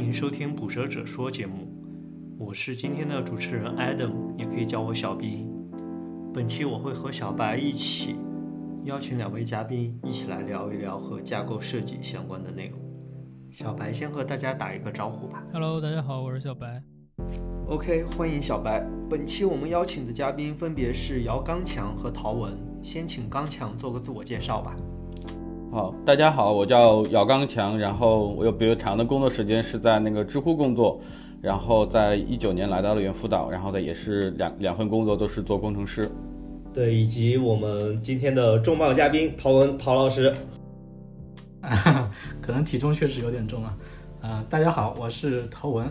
[0.00, 1.68] 迎收听《捕蛇者说》节目，
[2.38, 5.46] 我是今天的主持人 Adam，也可以叫我小 B。
[6.32, 8.16] 本期我会和小白一起
[8.84, 12.80] 邀请两位嘉宾，一起来聊一聊和架构设计相关的内容。
[13.50, 15.44] 小白先和大家打一个招呼吧。
[15.52, 16.82] Hello，大家好，我是小白。
[17.66, 18.84] OK，欢迎小白。
[19.08, 24.74] 本期我们邀请的嘉宾分别是姚刚强和陶文，先请刚强做个自我介绍吧。
[25.72, 31.00] 好，大家好，我叫姚刚强，然后我有比较长的工作时间是在那个知乎工作，
[31.40, 36.10] 然后在一九年来到了猿辅导，然后呢也是两两份工作都是做工程师。
[36.74, 40.34] 对，以及我们今天的重磅嘉宾陶文陶老师。
[42.42, 43.78] 可能体重确实有点重啊。
[44.22, 45.86] 呃，大家好，我是陶文，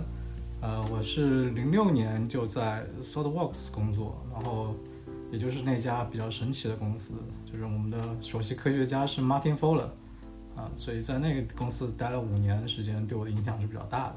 [0.59, 4.75] 呃，我是零六年就在 SolidWorks 工作，然后
[5.31, 7.13] 也就是那家比较神奇的公司，
[7.51, 9.89] 就是我们的首席科学家是 Martin Fowler，
[10.55, 14.15] 啊、所以在那个公司待了五年时间，对我的影响是比较大的。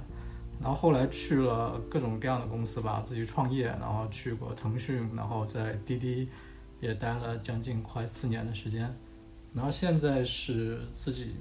[0.60, 6.28] 然后后来去了各种各样的公司吧，自己创业，然后去过腾讯，然后在滴滴
[6.80, 8.94] 也待了将近快四年的时间，
[9.54, 11.36] 然后现在是自己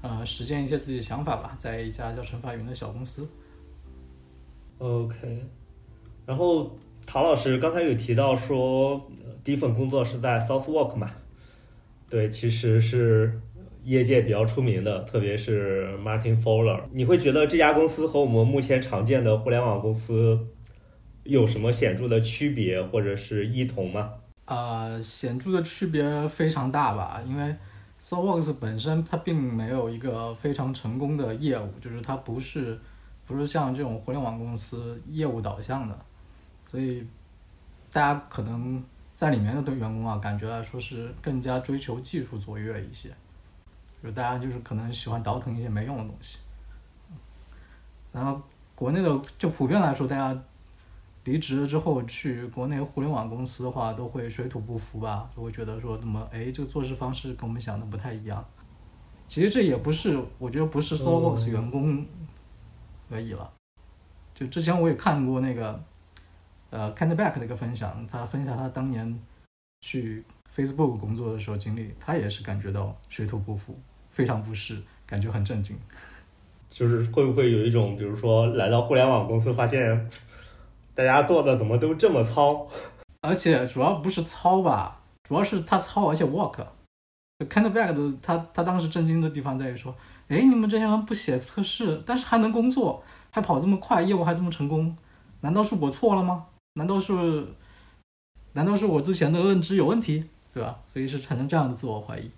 [0.00, 3.28] 呃实践一些自己的想法吧，在一家叫陈法云的小公司。
[4.78, 5.44] OK，
[6.24, 6.76] 然后
[7.06, 9.10] 陶老师刚才有提到说，
[9.42, 11.10] 第一份工作是在 Southwork 嘛？
[12.08, 13.40] 对，其实是
[13.84, 16.80] 业界比较出名的，特别是 Martin Fowler。
[16.92, 20.38] 你会觉得这家公司和我们目前常见的互联网公司
[21.24, 24.12] 有什么显著的区别或者是异同吗？
[24.46, 27.54] 呃，显著的区别非常大吧，因为
[28.00, 32.78] SolidWorks 本身它并没有一个非常成功的业务，就是它不是
[33.26, 35.96] 不是像这种互联网公司业务导向的，
[36.70, 37.04] 所以
[37.90, 38.82] 大家可能
[39.12, 43.10] 在里面的对员工啊，感觉来说是更加追求技术卓越一些，
[44.02, 46.38] 就大家就是可能喜欢倒腾一些没用的东西。
[48.12, 48.40] 然后
[48.74, 50.42] 国内的就普遍来说，大家
[51.24, 58.44] 离职了之后去国内互联网公司的话，都会水土不服吧，就会觉得说，怎么哎，这个做事方式跟我们想的不太一样。
[59.28, 62.06] 其实这也不是，我觉得不是嗯员工
[63.10, 63.52] 而已了。
[64.34, 65.80] 就之前我也看过那个
[66.70, 69.20] 呃 k e n d Back 的一个分享，他分享他当年
[69.80, 73.78] 去 Facebook 工作的时候经历，他也是感觉到水土不服，
[74.10, 75.76] 非常不适，感觉很震惊。
[76.68, 80.08] 就是会不会有一种，比如说来到互联网公司，发现
[80.94, 82.68] 大家做的怎么都这么糙？
[83.22, 86.64] 而且主要不是糙吧，主要是他糙，而且 work。
[87.40, 89.92] 就 k e n d Back 的他他当时震惊的地方在于说，
[90.28, 94.96] 哎，你们这些人不写测试，但是还能工作，还跑这么快，业务还这么成功，
[95.40, 96.46] 难道是我错了吗？
[96.74, 97.12] 难道是，
[98.52, 100.80] 难道是我之前的认知有问题，对吧？
[100.84, 102.30] 所以是产生这样的自我怀疑。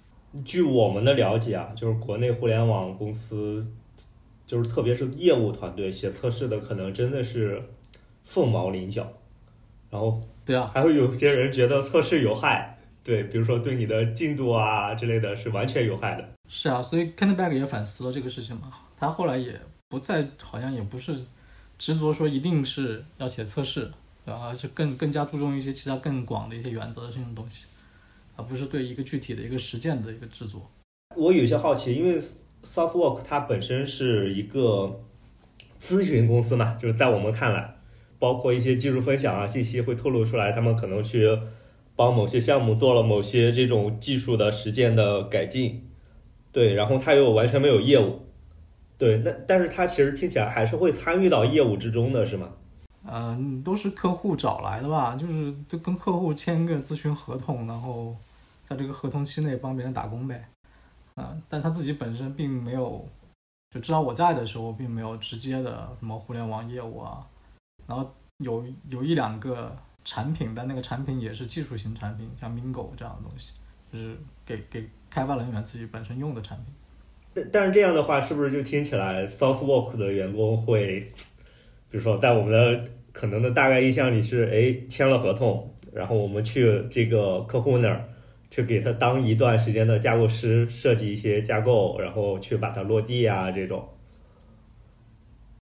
[0.45, 3.67] 据我们的了解啊，就是国内互联网公司，
[4.47, 7.63] 就是特别是业务团队写测试的，可能真的是
[8.25, 9.07] 凤毛麟角。
[9.91, 16.27] 然后对啊，还会有些人觉得测试有害，对，比如说对你的进度啊之类的是完全有害的。
[16.49, 19.61] 是啊，所以 k e n d Back 也反思了这个事情嘛，他后来也
[19.91, 21.15] 不再好像也不是
[21.77, 23.91] 执着说一定是要写测试，
[24.25, 24.47] 对吧？
[24.47, 27.67] 而且更更加注重一些其他更广的一些原则性的东西，
[28.37, 30.71] 而不是对一个具体的一个实践的一个制作。
[31.17, 32.21] 我有些好奇，因为
[32.65, 35.01] Softwork 它本身是一个
[35.81, 37.75] 咨询公司嘛，就是在我们看来，
[38.19, 41.27] 包括一些技术分享啊信息会透露出来，他们可能去
[41.97, 45.91] 帮某些项目做了某些这种技术的实践的改进，
[46.53, 48.21] 对，然后它又完全没有业务，
[48.97, 52.55] 对，那但是它其实听起来还是会参与到业务之中的，是吗？
[53.05, 58.17] 嗯、都是客户找来的吧，就是就跟客户签个咨询合同，然后
[58.69, 60.49] 在这个合同期内帮别人打工呗。
[61.15, 63.07] 啊、但他自己本身并没有，
[63.71, 67.27] 就知道我在的时候，并没有直接的什么互联网业务啊，
[67.87, 73.53] 然后有有一两个产品，但那个产品也是技术型产品，像 Mingo 这样的东西，
[73.93, 74.17] 就是
[74.47, 76.67] 给给开发人员自己本身用的产品。
[77.35, 81.13] 但但是这样的话，是不是就听起来 Southwork 的员工会，
[81.93, 88.09] 比如说在我们的可能的大概印象里是，哎，签了合同，然后我们去这个客户那儿
[88.51, 93.87] 去给他当一段时间的架构师，设计一些架构，然后去把它落地啊这种。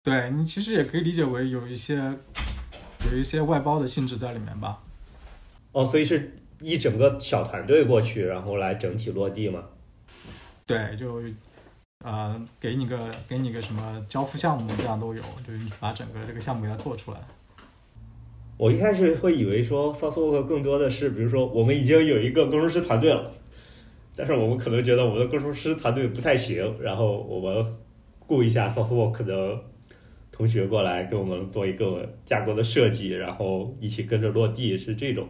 [0.05, 1.97] 对你其实也可以理解为有一些
[3.11, 4.81] 有一些外包的性质在里面吧。
[5.73, 9.65] 哦，所以是一整个小团队过去，然后来整体落地嘛。
[10.65, 11.21] 对，就
[12.05, 17.19] 呃给你个给你个什么交付项目，这样都有，就是你把整个这个项目给它做出来。
[18.57, 23.33] 我一开始会以为说 Southwork 更多的是，比如说我们已经有一个工程师团队了，
[24.15, 27.77] 但是我们可能觉得我们的工程师团队不太行，然后我们
[28.21, 29.61] 雇一下 SourceWork 的
[30.31, 35.27] 同学过来给我们做一个架构的设计，然后一起跟着落地，是这种。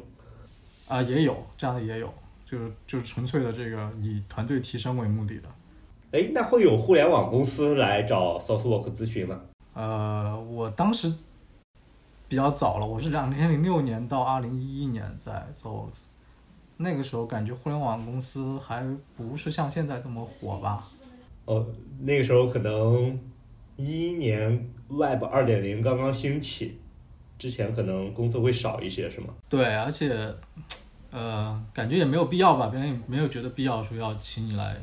[0.87, 2.13] 啊，也有这样的也有，
[2.45, 5.49] 就是就是纯粹的这个以团队提升为目的的。
[6.15, 9.41] 哎，那会有互联网公司来找 SourceWork 咨询吗？
[9.73, 11.13] 呃，我当时
[12.29, 16.05] 比较早了，我是两千零六年到二零一一年在 SourceWorks，
[16.77, 20.89] 那个时候感觉互联网公司还不是像现在这么火吧？
[21.47, 21.67] 哦，
[21.99, 23.19] 那个时候可能
[23.75, 26.79] 一一年 Web 二点零刚刚兴起，
[27.37, 29.35] 之前可能工作会少一些，是吗？
[29.49, 30.33] 对，而且
[31.11, 34.77] 呃，感觉也没有必要吧，别人也没有觉得必要说要请你来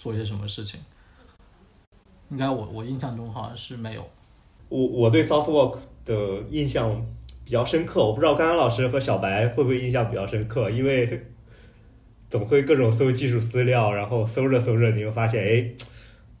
[0.00, 0.80] 做一些什么事情。
[2.30, 4.08] 应该我我印象中好像是没有。
[4.70, 7.04] 我我对 SourceWork 的印象
[7.44, 11.26] 比较深刻，我不知道刚刚老师和小白会不会印象比较深刻，因为
[12.30, 15.70] 总会各种搜技术资料，然后搜着搜着你会发现，哎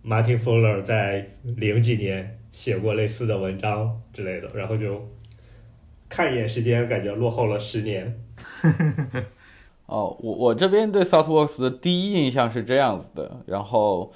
[0.02, 5.06] ，Martin Fowler 在零几年写过类似的文章之类的，然后就
[6.08, 8.24] 看一眼时间，感觉落后了十年。
[9.90, 14.12] 哦，我我这边对 SouthWorks 的第一印象是这样子的，然后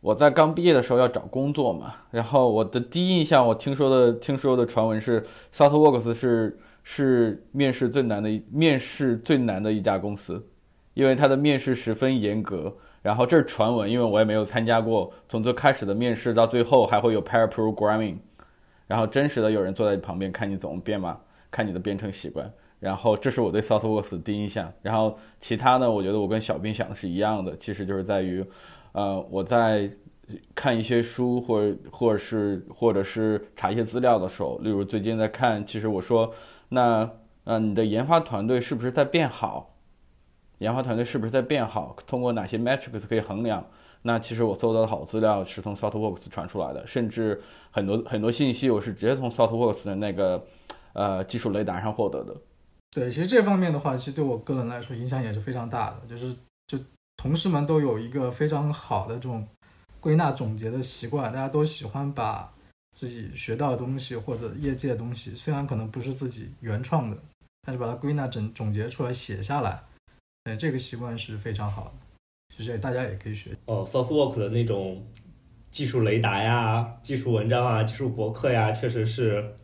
[0.00, 10.46] 我在刚毕业的时候要找工作嘛，然后我的第一印象，我听说的听说的传闻是 SouthWorks 是是面试最难的面试最难的一家公司，
[10.94, 12.72] 因为它的面试十分严格。
[13.02, 18.16] 然后这是传闻，因为我也没有参加过，从最开始的面试到最后还会有 pair programming，
[18.86, 21.16] 然后真实的有人坐在旁边看你怎么编码，
[21.50, 22.48] 看你的编程习惯。
[22.86, 24.72] 然后这是我对 SouthWorks 的第一印象。
[24.80, 28.44] 然后其他呢，我觉得我跟小兵想的是一样的，其实就是在于，
[28.92, 29.90] 呃，我在
[30.54, 36.32] 看一些书或者或者是或者是查一些资料的时候，例如最近在看，其实我说，
[36.68, 37.10] 那
[37.42, 39.74] 呃，你的研发团队是不是在变好？
[40.58, 41.96] 研发团队是不是在变好？
[42.06, 43.66] 通过哪些 metrics 可以衡量？
[44.02, 47.42] 那其实我搜到的好资料是从 SouthWorks 传出来的，甚至
[47.72, 50.44] 很多很多信息我是直接从 SouthWorks 的那个
[50.92, 52.34] 呃技术雷达上获得的。
[52.96, 56.00] 对，其实这方面的话，其实对我个人来说影响也是非常大的。
[56.08, 56.34] 就是
[56.66, 56.78] 就
[57.18, 59.46] 同事们都有一个非常好的这种
[60.00, 62.50] 归纳总结的习惯，大家都喜欢把
[62.92, 67.18] 自己学到的东西或者业界的东西，虽然可能不是自己原创的，
[67.60, 69.82] 但是把它归纳整总结出来写下来。
[70.44, 71.92] 对，这个习惯是非常好的，
[72.56, 73.54] 其实大家也可以学。
[73.66, 75.06] 哦，SouthWork 的那种
[75.70, 79.54] 技术雷达呀、技术文章啊、技术博客呀，确实是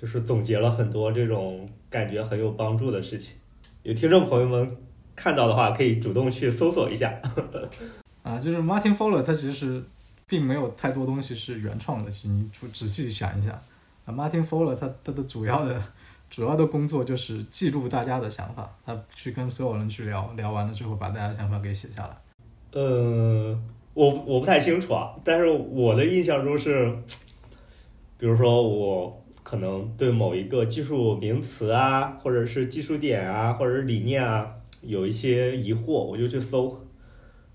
[0.00, 1.68] 就是总结了很多这种。
[1.90, 3.34] 感觉很有帮助的事情，
[3.82, 4.76] 有听众朋友们
[5.16, 7.20] 看到的话，可以主动去搜索一下。
[8.22, 9.82] 啊，就是 Martin Fowler，他其实
[10.24, 12.08] 并没有太多东西是原创的。
[12.08, 13.52] 其实你仔细想一想，
[14.04, 15.82] 啊，Martin Fowler 他他的主要的
[16.30, 22.16] 主要的工作就是记录大家的想法，他去跟所有人去聊聊完了之后，把大家的想法给写下来。
[22.70, 23.60] 呃，
[23.94, 26.96] 我我不太清楚啊，但是我的印象中是，
[28.16, 29.16] 比如说我。
[29.50, 34.48] 可能对某一个技术名词啊，或者是技术点啊，或者是理念啊，
[34.80, 36.80] 有一些疑惑，我就去搜，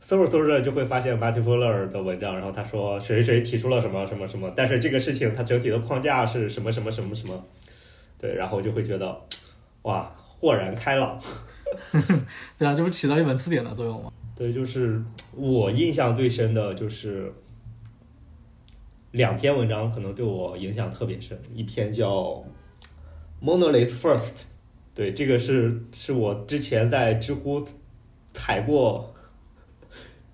[0.01, 7.41] 搜着搜着就会发现 Martin Fowler 的文章，然后他说谁谁提出了什么什么什么，但是这个事情它整体的框架是什么什么什么什么，
[8.19, 9.17] 对，然后就会觉得
[9.83, 11.17] 哇，豁然开朗。
[12.59, 14.11] 对啊，这不起到一本词典的作用吗？
[14.35, 15.01] 对，就是
[15.33, 17.31] 我印象最深的就是。
[19.15, 22.13] 两篇文章可能对我影响特别深，一篇叫
[23.41, 24.35] 《Monolith First》，
[24.93, 27.65] 对，这个是是我之前在知乎
[28.33, 29.15] 踩过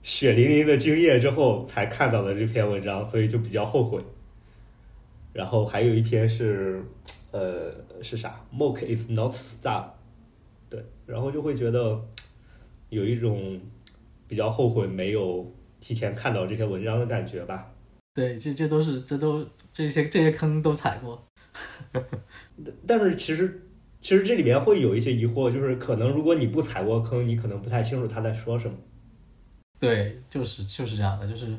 [0.01, 4.03] 血淋淋的经验之后才看到的这篇文章，所以就比较后悔。
[5.31, 6.83] 然后还有一篇是，
[7.29, 7.71] 呃，
[8.01, 9.85] 是啥？Mock is not star，
[10.71, 12.03] 对，然后就会觉得
[12.89, 13.61] 有一种
[14.27, 15.45] 比较后悔没有
[15.79, 17.70] 提前看到这些文章的感觉吧。
[18.13, 21.23] 对，这这都是这都这些这些坑都踩过，
[22.85, 23.67] 但是其实
[23.99, 28.77] 其实这里面会有一些疑惑，就是可能如果你不踩过坑，你可能不太清楚他在说什么。
[29.79, 31.57] 对，就是就是这样的，就是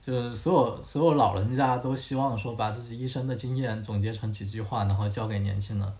[0.00, 5.92] 就是所有所有老人家都希望说把自己一生的经验总结成几句话，然后交给年轻人。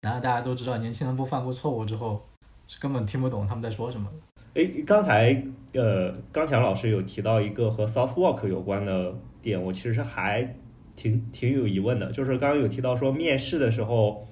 [0.00, 2.26] 然后大家都知道，年轻人不犯过错误之后，
[2.66, 4.10] 是根本听不懂他们在说什么。
[4.54, 10.56] 哎，刚才呃，刚强老师有提到一个和 southwark 有关的点，我其实还
[10.96, 14.26] 挺挺有疑问的，就是刚刚有提到说面试的时候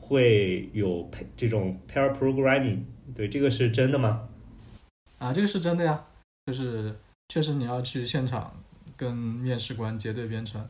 [0.00, 2.80] 会有配这种 pair programming，
[3.14, 4.28] 对，这个是真的吗？
[5.18, 6.04] 啊，这个是真的呀，
[6.46, 6.92] 就是
[7.28, 8.52] 确实你要去现场
[8.96, 10.68] 跟面试官结对编程。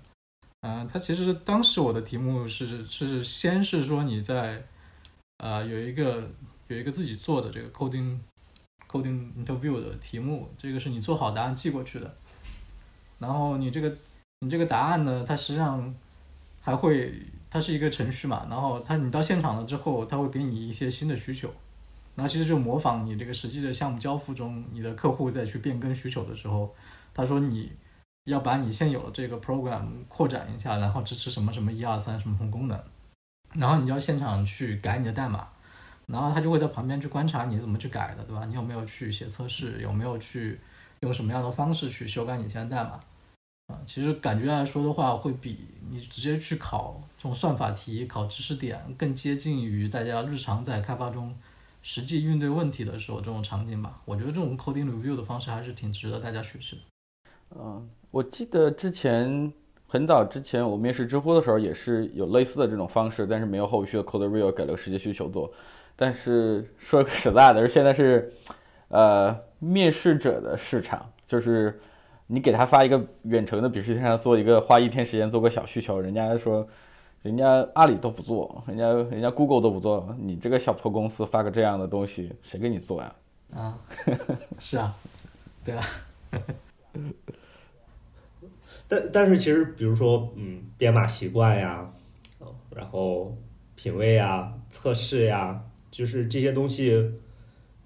[0.61, 4.63] 嗯，他其实当时我的题目是是先是说你在
[5.39, 6.29] 啊有一个
[6.69, 8.19] 有一个自己做的这个 coding。
[8.91, 12.15] Coding interview 的题目，这个是你做好答案寄过去的，
[13.19, 13.97] 然后你这个
[14.41, 15.95] 你这个答案呢，它实际上
[16.61, 21.53] 还会它是一个程序嘛，然后它你到现场了之后，它会给你一些新的需求，
[22.15, 26.75] 然后其实就模仿你这个实际的项目交付中，你的客户再去变更需求的时候，
[27.15, 27.73] 他说你
[28.25, 32.81] 要把你现有的这个 program 扩展一下，然后支持什么什么一二三什么什么功能，
[33.55, 35.49] 然后你要现场去改你的代码。
[36.07, 38.45] 然后他就会在旁边去观察你怎么去改的，对吧？
[38.45, 39.81] 你有没有去写测试？
[39.81, 40.61] 有没有去
[41.01, 43.01] 用什么样的方式去修改你现在代码？
[43.67, 45.59] 啊，其实感觉来说的话，会比
[45.91, 51.35] 你直接去考这种算法题、考知识点更接近于大家日常在开发中
[51.83, 54.01] 实际应对问题的时候这种场景吧。
[54.05, 56.83] 我觉得这种 coding review 的方式还是挺值得大家学习的。
[57.59, 59.53] 嗯，我记得之前
[59.89, 65.53] 很早之前我面试知乎的时候也是有类似的这种方式，但是没有后续的 code review 给了实际需求做。
[65.99, 68.31] 但是说实在的，现在是，
[68.89, 71.81] 呃，面试者的市场，就是
[72.27, 76.69] 你给他发一个远程的笔试，让他做一个花一天时间做个小需求，人家说，
[77.23, 83.15] 人家阿里都不做，人家人家 Google 都不做，你这个小破公司发个这样的东西，谁给你做呀？
[83.55, 83.79] 啊，
[84.59, 84.95] 是啊，
[85.65, 85.83] 对啊。
[88.87, 91.91] 但但是其实，比如说，嗯，编码习惯呀，
[92.75, 93.35] 然后
[93.75, 95.63] 品味呀，测试呀。
[95.97, 96.91] 就是这些东西，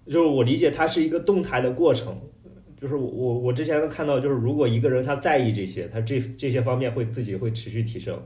[0.06, 2.20] 就是我理解它是一个动态的过程。
[2.76, 8.20] 就是我我我之前能看到，就是如果一个人他在意这些，他这这些方面会自己会持续提升。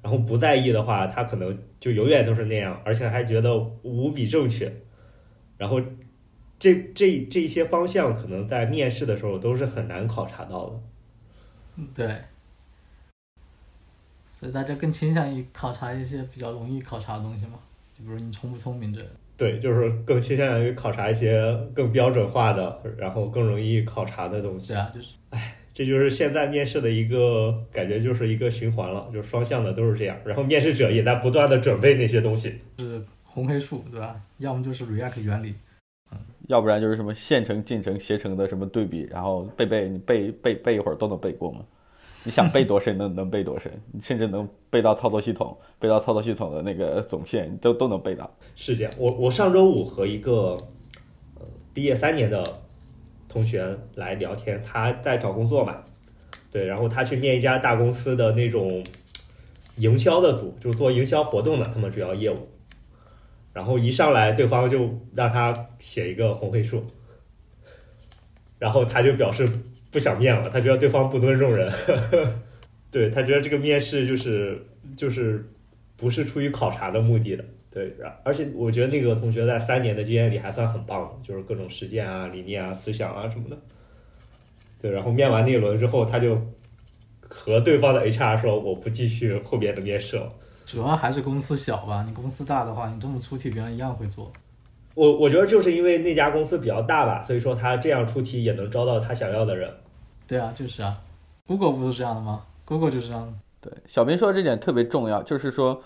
[0.00, 4.72] 然后不在意的话，他可能就永远都是那样，而且还觉得无比正确。
[5.58, 5.78] 然后
[6.58, 10.80] 这这这些方向可能在面试的时候都是很难考察到的。
[11.94, 12.16] 对。
[14.24, 17.58] 所以大家更倾向于考察一些比较容易考察的东西嘛。
[18.04, 19.00] 比如你聪不聪明这？
[19.36, 21.42] 对，就是更倾向于考察一些
[21.74, 24.72] 更标准化的，然后更容易考察的东西。
[24.72, 30.16] 对啊，就是，哎，这就是现在面试的一个感觉，就是一个循环了，就是双向的都是这样。
[30.24, 34.20] 然后面试者也在不断的准备那些东西，是红黑树，对吧？
[34.38, 35.54] 要么就是 React 原理，
[36.12, 36.18] 嗯，
[36.48, 41.64] 要不然就是什么线程、进程、携程的什么对比，然后背背你背背背一会儿都能背过吗？
[42.24, 48.32] 你想背多深 能能背多深，你甚至能背到操作系统，背到操作系统的那个总线，都都能背到。
[48.54, 50.56] 是这样，我我上周五和一个
[51.34, 51.42] 呃
[51.74, 52.60] 毕业三年的
[53.28, 55.82] 同学来聊天，他在找工作嘛，
[56.52, 58.84] 对，然后他去面一家大公司的那种
[59.76, 62.48] 营销的组，就是做营销活动的，他们主要业务。
[63.52, 66.84] 然后一上来，对方就让他写一个红黑数，
[68.58, 69.48] 然后他就表示。
[69.92, 71.70] 不想面了，他觉得对方不尊重人，
[72.90, 74.60] 对他觉得这个面试就是
[74.96, 75.48] 就是
[75.96, 77.94] 不是出于考察的目的的，对，
[78.24, 83.56] 而且我觉得那个同学在三年的经验里还算很棒的，就是各种实践啊、理念啊、思想啊什么的，
[84.80, 86.36] 对，然后面完那一轮之后，他就
[87.20, 90.32] 和对方的 HR 说：“我不继续后边的面试了。”
[90.64, 94.32] 主要还是公司小吧，你公司大的话，你这么出题，别人一样会做。
[94.94, 99.72] 我我觉得就是因为那家公司比较大吧，所以说他这样出题也能招到他想要的人。
[100.32, 100.96] 对啊，就是啊
[101.46, 103.34] ，Google 不是这样的吗？Google 就是这样的。
[103.60, 105.78] 对，小明说的这点特别重要，就是说，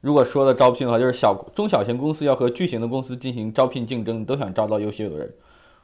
[0.00, 5.28] 如果说的招聘的话，就是小中小型公司要和巨型的公司进行招聘竞争，都想招到优秀的人。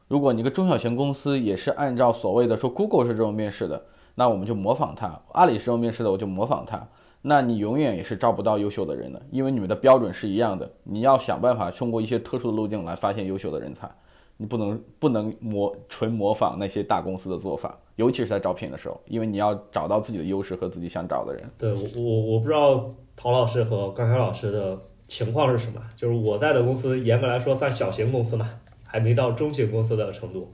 [0.06, 3.82] 如果你个中小型公司也是按照所谓的说 Google 是这种面试的，
[4.14, 6.86] 那我们就模仿它；阿里是这种面试的，我就模仿它。
[7.22, 10.70] 那你永远也是招不到优秀的人的，因为你们的标准是一样的。
[10.84, 13.90] 你要想办法通过一些特殊的路径来发现优秀的人才，
[14.36, 21.50] 你不能不能模纯模仿那些大公司的做法，尤其是在招聘的时候，因为你要找到自己的优势和自己想找的人。
[21.58, 28.48] 对我我我不知道陶老师和刚才老师的情况是什么，就是我在的公司严格来说算小型公司嘛，
[28.86, 30.52] 还没到中型公司的程度，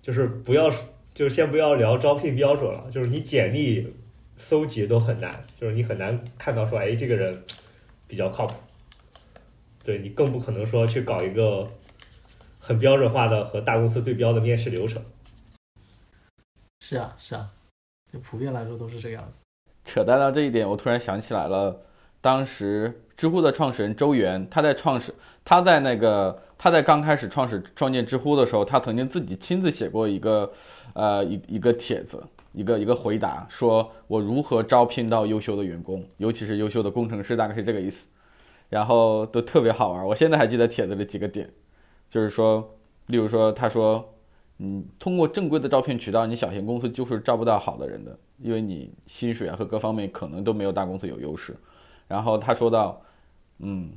[0.00, 0.70] 就是不要
[1.14, 3.94] 就先不要聊招聘标准了，就是你简历。
[4.38, 7.44] 搜集都很难，就是你很难看到说，哎，这个人
[8.08, 8.54] 比较靠谱。
[9.84, 11.68] 对你更不可能说去搞一个
[12.64, 15.02] 很标准化的和大公司对标的面试流程。
[16.80, 17.50] 是啊，是啊，
[18.12, 19.40] 就普遍来说都是这个样子。
[19.84, 21.76] 扯淡到这一点，我突然想起来了，
[22.20, 25.12] 当时知乎的创始人周源，他在创始，
[25.44, 30.52] 他在那个他在刚开始创始创建知乎的时候，他曾经自己亲自写过一个
[30.94, 32.22] 呃一一个帖子。
[32.54, 38.06] 一个一个回答，说我如何招聘到优秀的员工，尤其是优秀的工程师，大概是这个意思。
[38.68, 41.48] 然后都特别好玩，我现在还记得帖子里几个点，
[42.12, 44.14] 就是说，例如说，他说，
[44.58, 51.56] 嗯，通过正规的招聘渠道，你小型公司就是招不到好的人的，因为你薪水啊和各方面可能都没有大公司有优势。
[52.06, 53.02] 然后他说到，
[53.58, 53.90] 嗯，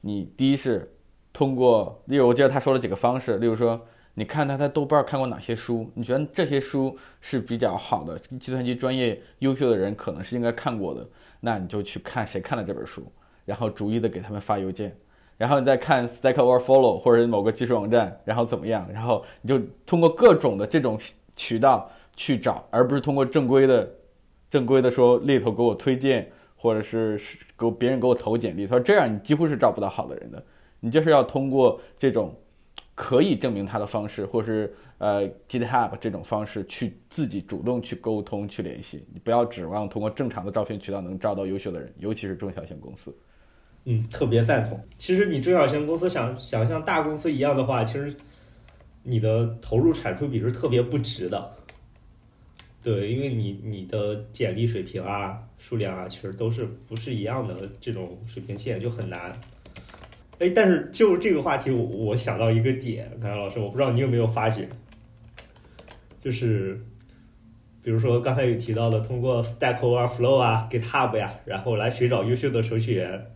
[0.00, 0.90] 你第一是
[1.32, 3.84] 通过，例如我记得他说了几个方式，例如说。
[4.14, 5.88] 你看他在豆瓣看过哪些书？
[5.94, 11.08] 你觉得这些书是比较好的，计算机专业优秀的人可能是应该看过的，
[11.38, 13.06] 那你就去看谁看了这本书，
[13.44, 14.92] 然后逐一的给他们发邮件，
[15.38, 18.86] 然后你再看 Stack Overflow 或者某个技术网站，然后怎么样？
[18.92, 20.98] 然后你就通过各种的这种
[21.36, 23.88] 渠道去找，而不是通过正规的、
[24.50, 27.18] 正规的说猎头给我推荐，或者是
[27.56, 28.66] 给别人给我投简历。
[28.66, 30.44] 他说这样你几乎是找不到好的人的。
[30.80, 32.34] 你就是要通过这种
[32.94, 39.06] 可以证明他的方式，或是呃 GitHub 这种方式去自己主动去沟通、去联系。
[39.12, 43.16] 你不要指望通过正常的招聘渠道能招到优秀的人，尤其是中小型公司。
[43.84, 44.78] 嗯，特别赞同。
[44.98, 48.14] 其实你中小型公司想想像大公司一样的话，其实
[49.02, 51.52] 你的投入产出比是特别不值的。
[52.82, 59.32] 对，因为你你的简历水平啊、数量啊，其实都是不是一样的这种水平线，就很难。
[60.38, 64.68] 哎，但是就这个话题，我我想到一个点，刚才老师，我不知道你有没有发觉，
[66.20, 66.80] 就是
[67.82, 73.26] 比如说刚才有提到的，通过 Stack Overflow 啊、GitHub 呀，然后来寻找优秀的程序员，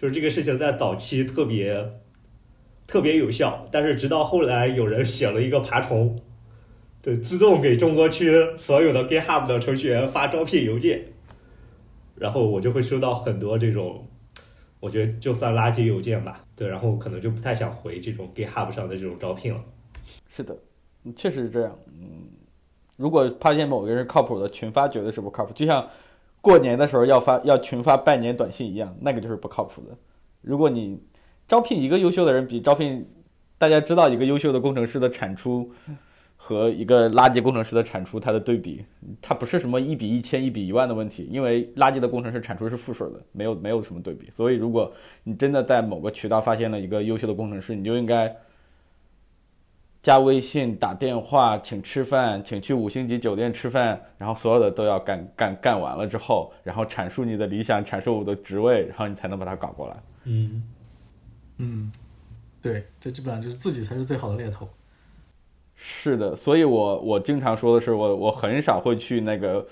[0.00, 2.00] 就是这个事情在早期特别
[2.86, 6.18] 特别有效，但是直到后来有人写了一个爬虫，
[7.02, 11.04] 对，自动给中国区所有的 GitHub 的程序员发招聘邮件，
[12.14, 14.06] 然后我就会收到很多这种，
[14.80, 19.62] 我觉得就算垃圾邮件吧，对，然后可能就不太想回这种 GitHub 上的这种招聘了。
[20.34, 20.56] 是的，
[21.14, 21.78] 确实是这样。
[21.88, 22.26] 嗯，
[22.96, 25.52] 如果发现某个人靠谱的，群发绝对是不靠谱。
[25.52, 25.86] 就像
[26.40, 29.96] 过年的时候要发要群发拜年短信一样，那个就是不靠谱的。
[30.40, 30.98] 如果你
[31.46, 33.06] 招聘一个优秀的人，比招聘
[33.58, 35.70] 大家知道一个优秀的工程师的产出
[36.36, 38.84] 和一个垃圾工程师的产出，它的对比，
[39.20, 44.30] 它不是什么一比一千、一比一万的问题，因为垃圾的工程师产出是负数的，没有没有什么对比。
[44.30, 44.92] 所以，如果
[45.24, 48.34] 你真的在某个渠道发现了一个优秀的工程师，你就应该。
[50.02, 59.96] 加微信、打电话，请吃饭，请去五星级酒店吃饭，然后所有的都要干干干完了之后，然后阐述你的理想，阐述我的职位，然后你才能把它搞过来。
[60.24, 60.62] 嗯，
[61.58, 61.92] 嗯，
[62.62, 64.66] 对，这基本上就是自己才是最好的猎头。
[65.76, 69.66] 是的，所以我我经常说的是，我我很少会去那个，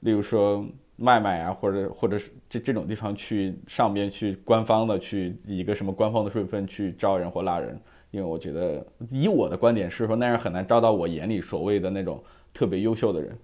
[0.00, 0.62] 例如说
[0.96, 7.80] 麦麦啊，或者或者是这这种地方去上边去官方的去以一个什么官方的身份去招人或拉人。
[8.12, 12.22] 因为我觉得，以我的观点是说，那样很难招到我眼里所谓的那种
[12.54, 13.36] 特别优秀的人。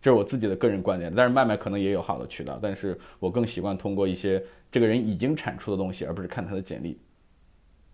[0.00, 7.00] 这是我自己的个人观点，但是麦麦可能也有好的渠道，但是我更习惯通过一些这个人已经产出的东西，而不是看他的简历，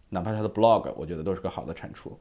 [0.08, 2.18] 哪怕他的 blog，我觉得都是个好的产出。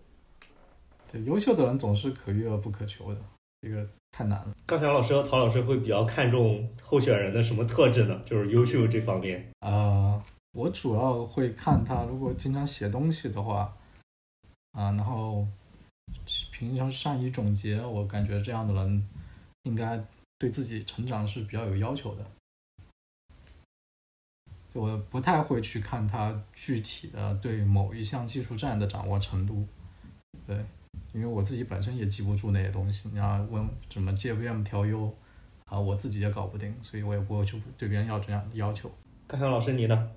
[1.12, 3.20] 对，优秀的人总是可遇而不可求的，
[3.64, 4.54] 这个太难了。
[4.68, 8.22] 刚才老师和陶老师会比较看重候选人的什么特质呢？
[8.24, 9.44] 就是优秀这方面。
[9.62, 13.76] 啊、我主要会看他如果经常写东西的话，
[14.72, 15.48] 啊，然后
[16.52, 19.08] 平常善于总结，我感觉这样的人
[19.64, 20.04] 应该
[20.38, 22.26] 对自己成长是比较有要求的。
[24.74, 29.66] 我不太会去看他具体的对某一项技术栈的掌握程度，
[30.46, 30.56] 对，
[31.12, 33.10] 因为我自己本身也记不住那些东西。
[33.10, 35.14] 你要问怎么 JVM 调优，
[35.66, 38.90] 啊，我自己也搞不定，所以我也不会去对别人要这样的要求。
[39.28, 40.12] 看看老师你呢？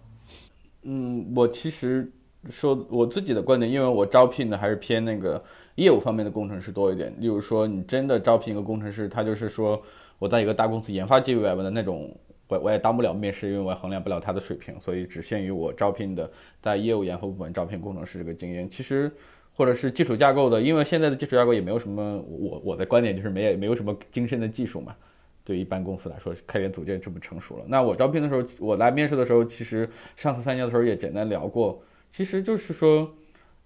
[0.85, 2.11] 嗯，我其实
[2.51, 5.43] 说我自己的观点，因为我招聘的还是偏那个
[5.77, 7.15] 业务方面的工程师多一点。
[7.19, 9.81] 例如说，你真的招聘一个工程师，他就是说
[10.19, 12.17] 我在一个大公司研发 JVM 的那种，
[12.49, 16.29] 我我也当不了面试，因为我也衡量不了他的水平，所以只限于我招聘的
[16.61, 18.69] 在业务研发部门招聘工程师这个经验。
[18.69, 19.11] 其实
[19.55, 24.97] 或者是基础架构的，因为现在的基础架构也没有什么，我我的观点就是没没有什么精深的技术嘛。
[25.45, 27.65] 对一般公司来说，开源组件这么成熟了。
[27.67, 33.13] 那我招聘的时候，我来面试的时候，其实上次参加的时候也简单聊过，其实就是说，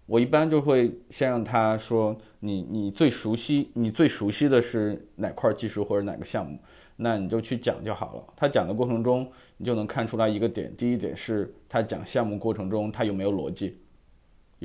[0.07, 6.59] 我一般就会先让他说，你你最熟悉，你最熟悉的是哪块技术或者哪个项目，
[6.97, 8.25] 那你就去讲就好了。
[8.37, 13.77] 他讲的过程中，你就能看出来一个点，第一点是他讲项目过程中他有没有逻辑，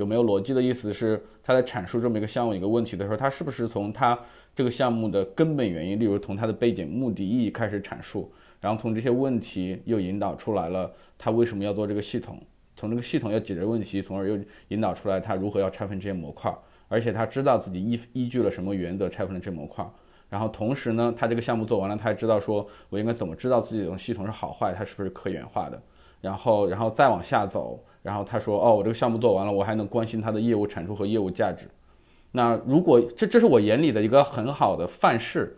[0.02, 4.18] 有没有逻辑的意思是他在阐述这么一个项目一个问题的时候，他是不是从他
[4.56, 12.42] 这个项目的根本原因，例如从他的背景、目的、意义开始阐述，然后从这些问题又引导出来了他为什么要做这个系统，
[12.76, 16.52] 从这个系统要解决问题，从而又引导出来他如何要拆分这些模块，
[16.88, 19.88] 而且他知道自己依依据了什么原则拆分了这模块，
[20.30, 25.80] 然后同时呢，他这个项目做完了，他还知道说我应该怎么知道自己的系统是好坏，它是不是可源化的，
[26.22, 31.68] 然后然后再往下走，然后他说哦，我这个项目做完了，我还能关心他的业务产出和业务价值。
[32.32, 35.58] 那如果这这是我眼里的一个很好的范式，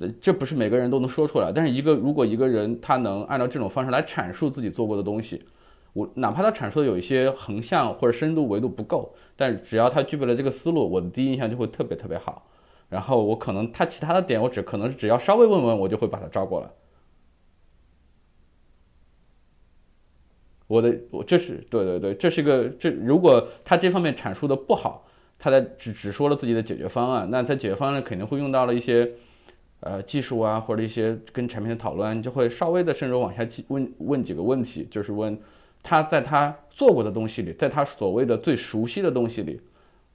[0.00, 1.52] 呃，这不是每个人都能说出来。
[1.52, 5.44] 但是一个如果一个人他能按照这种方式来阐述自己做过的东西，
[5.92, 12.46] 我哪怕他阐述的有一些横向或者深度维度不够，但只要他具备了这个思路，我的第一印象就会特别特别好。
[12.88, 16.68] 然后我可能他其他的点，我只可能只要稍微问问，我就会把他招过来。
[20.66, 25.06] 我的我这是对对对，这是一个这如果他这方面阐述的不好，
[25.38, 29.08] 他在只只说了自己的解决方案，那他解决方案肯定会用到了一些
[29.80, 35.38] 呃技术啊或者一些跟产品的讨论，就会稍微的深入往下问问几个问题，就是问
[35.82, 39.60] 他在他做过的东西里，在他所谓的最熟悉的东西里，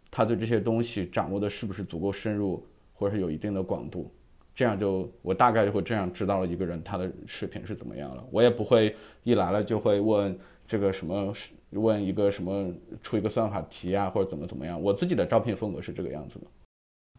[0.10, 2.62] 他对这些东西掌握的是不是足够深入，
[2.94, 4.12] 或者是有一定的广度。
[4.54, 8.26] 这样就我大概就会这样知道了一个人他的视频是怎么样了。
[8.32, 10.38] 我也不会一来了就会问
[10.68, 11.34] 这个什么，
[11.72, 14.82] 问一个什么出一个算法题啊，或者怎么怎么样。
[14.82, 16.46] 我自己的招聘风格是这个样子的。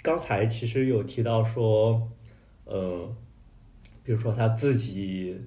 [0.03, 2.11] 刚才其实有提到说，
[2.64, 3.14] 呃，
[4.03, 5.38] 比如说他自己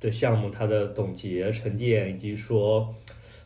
[0.00, 2.94] 的项目，他的总结、沉淀，以及说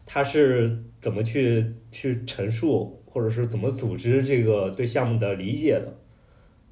[0.07, 5.95] 他是怎么去去陈述，或者是怎么组织这个对项目的理解的。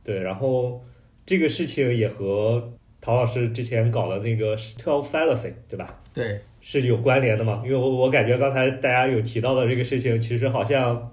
[0.09, 0.83] 对，然后
[1.27, 2.67] 这个事情也和
[2.99, 5.87] 陶老师之前搞的那个 twelve fallacy，对吧？
[6.15, 7.61] 对，是有关联的嘛？
[7.63, 11.13] 因为我我感觉刚才大家有提到的这个事情，其实好像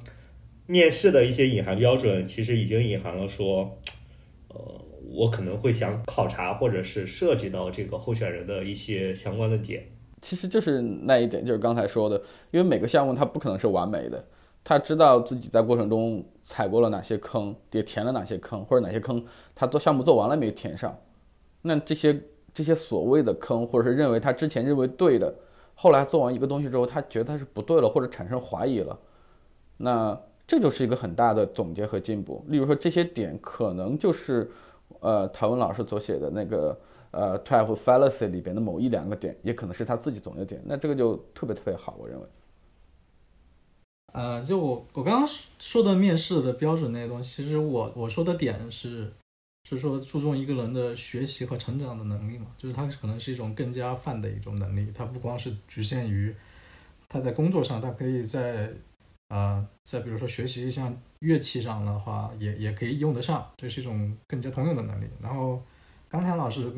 [0.65, 3.69] 面试的一些隐含标准，其实已经隐含了说，
[4.47, 4.81] 呃，
[5.12, 9.84] 我可能会想考察或者是涉及到这个候选人的一些相关的点。
[10.21, 12.15] 其实就是那一点，就是刚才说的，
[12.51, 14.25] 因为每个项目它不可能是完美的，
[14.63, 16.25] 他知道自己在过程中。
[16.45, 20.95] 踩过了哪些坑，也填了哪些坑，或者哪些坑他做项目做完了没填上？
[21.62, 22.21] 那这些
[22.53, 25.34] 这些所谓的坑，或者是认为他之前认为对的，
[25.73, 28.97] 后来做完一个东西之后，他觉得他是不对了，或者产生怀疑了，
[29.77, 32.45] 那这就是一个很大的总结和进步。
[32.47, 34.51] 例如说这些点可能就是
[34.99, 36.79] 呃陶文老师所写的那个
[37.10, 40.62] 呃 twelve fallacy 里边的某一两个点，也可能是他自己总结点。
[40.63, 42.25] 那这个就特别特别好，我认为。
[44.15, 49.12] 呃，就我我刚刚说的面试的标准那些东西，其实我我说的点是，
[49.69, 56.34] 是说注重一个人的学习和成长的能力嘛，就是他可能是一种更加泛的一种能力，他不光是局限于
[57.10, 58.71] 他在工作上，他可以在
[59.28, 65.06] 啊，在比如说学习一项乐器上的话，也也可以用得上，这是一种更加通用的能力。
[65.19, 65.62] 然后
[66.08, 66.71] 刚才老师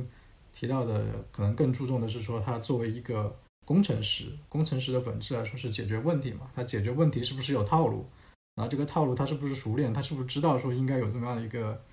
[0.52, 3.36] 提到的，可能更注重的是说，他作为一个。
[3.68, 6.50] 工程师，工程师的本质来说是解决问题嘛？
[6.56, 8.06] 他解决问题是不是有套路？
[8.56, 9.94] 然后这个套路他是不是熟练？
[9.94, 11.84] 他是不是知道说应该有这么样的一个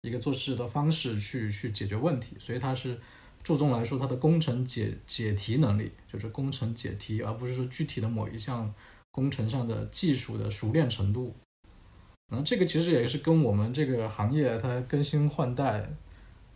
[0.00, 2.34] 一个做事的方式去去解决问题？
[2.40, 2.98] 所以他是
[3.44, 8.74] 注重来说他的工程解解题能力，就是工程解题，而不是说具体的某一项
[9.12, 11.36] 工程上的技术的熟练程度。
[12.28, 15.88] 然后这个其实也是跟我们这个行业它更新换代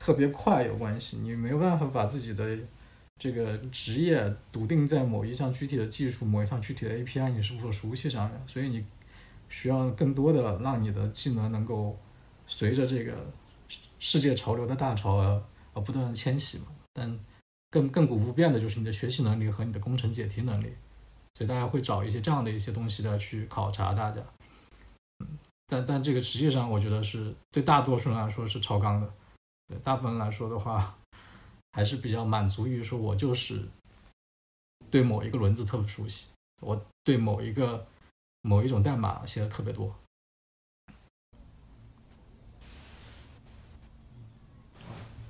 [0.00, 1.18] 特别快有关系。
[1.18, 2.58] 你没有办法把自己的
[3.24, 8.84] 这个职业笃定在某一项具体的技术、某一项具体的 API 你是否熟悉上面，所以你
[9.48, 11.98] 需要更多的让你的技能能够
[12.46, 13.16] 随着这个
[13.98, 16.66] 世界潮流的大潮而而不断的迁徙嘛。
[16.92, 17.18] 但
[17.70, 20.74] 更亘古不变的就是你的学习能力和你的工程解题能力，
[21.34, 24.20] 所以大家会找一些这样的一些东西来去考察大家。
[25.20, 29.10] 嗯，但但这个实际上我觉得是对大多数人来说是超纲的，
[29.66, 30.98] 对大部分人来说的话。
[31.74, 33.60] 还是比较满足于说，我就是
[34.92, 36.30] 对某一个轮子特别熟悉，
[36.62, 37.84] 我对某一个
[38.42, 39.92] 某一种代码写的特别多。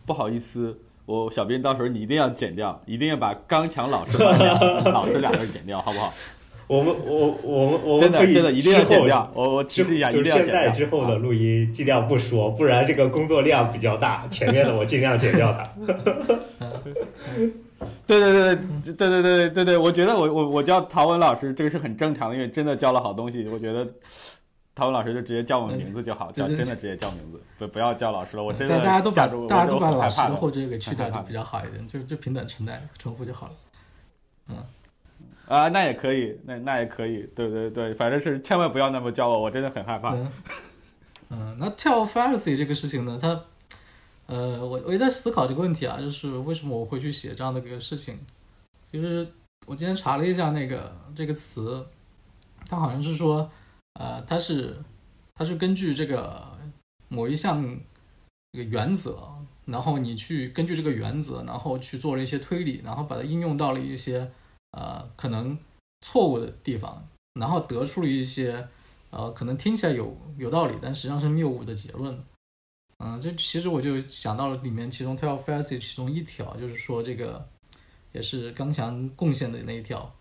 [0.04, 4.18] 不好意思，我小编到时候你一定要剪掉，一定要把刚强老师
[4.92, 6.12] 老师两个剪掉，好不好？
[6.66, 14.26] 我们我我们我们可以之后，我我提示一下，就是现在之后的录音尽量不说，不然这个工作量比较大。
[14.28, 15.70] 前面的我尽量剪掉它。
[18.06, 23.46] 对对对对对对对对对，我觉得我我我叫陶文老师，这个是很正常的，因为真的教了好东西。
[23.48, 23.86] 我觉得
[24.74, 28.42] 陶文老师就直接叫我名字就好，叫真的直接叫名字，不不要叫老师了。
[28.42, 33.52] 我真的大家都把大家都把老师的后缀给去掉就比较好一点，就就平等存在重复就好了。
[34.48, 34.56] 嗯。
[35.46, 40.16] 啊，那也可以，那那也可以，对对对，反正是千万不要那么教我，我真的很害怕。
[41.28, 43.28] 嗯，那 “tell fantasy” 这个事情呢，它，
[44.26, 48.18] 呃，我我也在思考这个问题啊，就是为什么我会去写这样的一个事情？
[48.90, 49.26] 其实
[49.66, 51.86] 我今天查了一下那个这个词，
[52.66, 53.50] 它好像是说，
[54.00, 54.76] 呃，它是
[55.34, 56.42] 它是根据这个
[57.08, 57.62] 某一项
[58.52, 59.28] 这个原则，
[59.66, 64.30] 然后你去根据这个原则，然后去做了一些推理，然后把它应用到了一些。
[64.76, 65.56] 呃，可能
[66.00, 67.06] 错误的地方，
[67.38, 68.68] 然后得出了一些，
[69.10, 72.24] 呃，可能听起来有有道理，但实际上是谬误的结论。
[72.98, 77.48] 嗯，这其实我就想到了里面其中 tell f a c y 其中一条，就是说这个
[78.12, 80.12] 也是刚强贡献的那一条，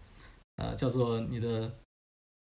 [0.57, 1.71] 呃，叫做你的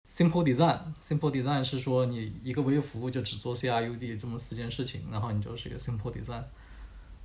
[0.10, 0.80] simple design。
[1.02, 6.44] simple design 是说你一个微服务就只做 C R U D 这么四件事情，然后你就是一个 simple design。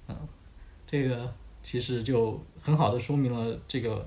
[0.08, 0.16] 嗯，
[0.86, 4.06] 这个其实就很好的说明了这个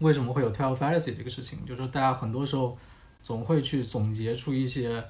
[0.00, 2.76] 为什么会有 tell fallacy 这个事情，就是大家很多时候
[3.22, 5.04] 总会去总结出一些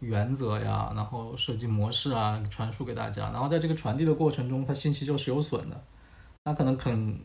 [0.00, 5.84] 原则呀，然后设计模式啊，传输给大家，然后在这个传递的过程中，它信息就是有损的，
[6.44, 7.20] 它可能很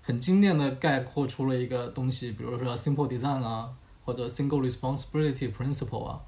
[0.00, 3.70] 很精炼的概括出了一个东西，比如说 simple design 啊，
[4.04, 6.20] 或者 single responsibility principle 啊，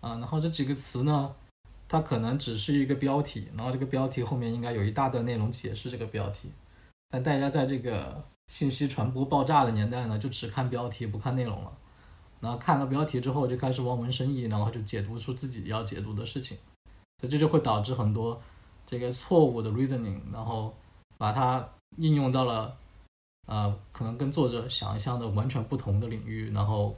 [0.00, 1.34] 啊，然后这几个词呢，
[1.86, 6.50] 它可能只是一个标题，然后这个标题后面应该有一大段内容解释这个标题，
[7.10, 11.72] 但大家在这个信息传播爆炸的年代呢，就只看标题不看内容了。
[12.38, 16.56] 然后看了标题之后，就开始望文生义，然后就解读出自己要解读的事情，
[17.18, 18.40] 所以这就会导致很多
[18.86, 20.72] 这个错误的 reasoning，然后
[21.16, 22.76] 把它应用到了
[23.46, 26.94] 呃可能跟作者想象的完全不同的领域，然后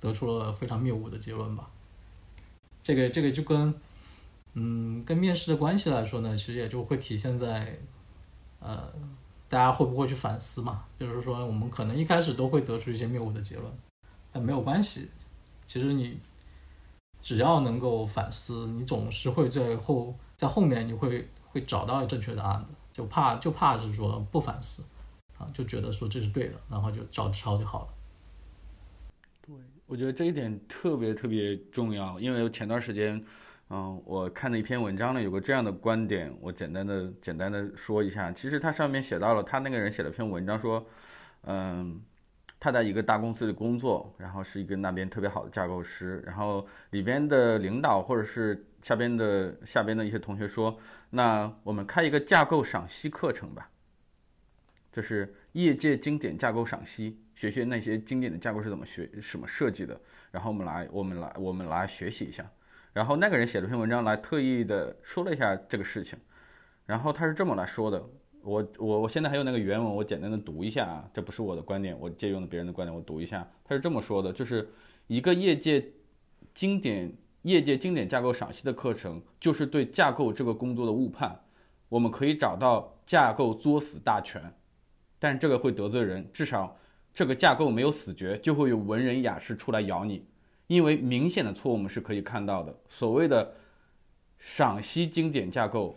[0.00, 1.68] 得出了非常谬误的结论吧。
[2.82, 3.74] 这个这个就跟
[4.54, 7.76] 嗯跟面试的关系来说呢，其实也就会体现在
[8.60, 8.88] 呃
[9.48, 13.72] 大家会不会去反思嘛，就是说我们可能一开始都会得出一些谬误的结论。
[14.32, 15.08] 但没有关系，
[15.64, 16.18] 其实你
[17.22, 22.68] 只要能够反思，你总是会在后在后面你会会找到正确答案的。
[22.92, 24.82] 就怕就怕是说不反思
[25.36, 27.88] 啊，就觉得说这是对的，然后就照着抄就好了。
[29.46, 29.54] 对，
[29.86, 33.22] 我觉得这一点特别特别重要，因为前段时间，
[33.70, 38.30] 嗯，我看了一篇文章呢，有个这样的观点，我简单的简单的说一下。
[38.32, 40.86] 其实他上面写到了，他那个人写了篇文章说，
[41.42, 42.02] 嗯。
[42.58, 50.76] 他在一个大公司里工作，然后是一个那边特别好的架构师，然后里边的领导或者是下边的下边的一些同学说
[51.10, 53.68] ：“那我们开一个架构赏析课程吧，
[54.90, 60.00] 就是业界经典架构赏析，学学那些经典的架构是怎么学、什么设计的，
[60.32, 62.44] 然后我们来、我们来、我们来学习一下。”
[62.96, 66.18] 然后那个人写了篇文章来特意的说了一下这个事情，
[66.86, 68.02] 然后他是这么来说的。
[68.42, 74.66] 我我我现在还有那个原文，我简单的读一下啊，这不是我的观点，我借用了别人的观点，我读一下，他是这么说的，就是
[75.08, 75.86] 一个业界
[76.54, 81.38] 经典业界经典架构赏析的课程，就是对架构这个工作的误判。
[81.90, 84.40] 我们可以找到架构作死大全，
[85.18, 86.78] 但这个会得罪人，至少
[87.12, 90.24] 这个架构没有死绝，就会有文人雅士出来咬你，
[90.66, 92.74] 因为明显的错误我们是可以看到的。
[92.88, 93.54] 所谓的
[94.38, 95.96] 赏析经典架构，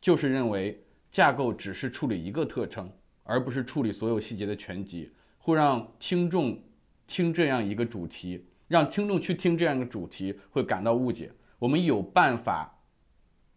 [0.00, 0.80] 就是认为。
[1.12, 2.90] 架构只是处理一个特征，
[3.22, 6.60] 而不是处理所有细节的全集，会让听众
[7.06, 11.32] 听这样一个主题，让听众去听这样一个主题会感到误解。
[11.58, 12.70] 我们有办法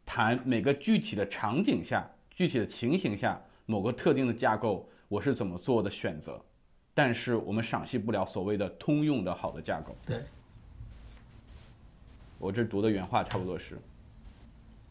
[0.06, 6.42] 谈每个具体的场景下、具体的情形下某个特定的架构，我是怎么做的选择，
[6.94, 9.94] 但是我们赏析不了所谓的通用的好的架构。
[10.08, 10.24] 对，
[12.40, 13.78] 我这读的原话差不多是，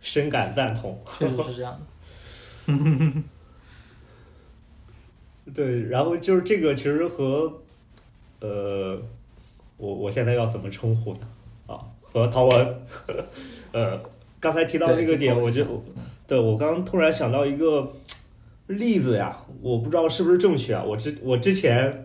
[0.01, 1.81] 深感赞同， 确实是这样
[2.67, 3.23] 的。
[5.55, 7.51] 对，然后就是这个，其实和
[8.41, 9.01] 呃，
[9.79, 11.21] 我我现在要怎么称呼呢？
[11.67, 12.81] 啊，和陶文，
[13.73, 13.99] 呃，
[14.39, 15.65] 刚才提到那个点，我就
[16.27, 17.91] 对我刚突然想到一个
[18.67, 20.85] 例子呀，我不知道是不是正确啊。
[20.85, 22.05] 我之我之前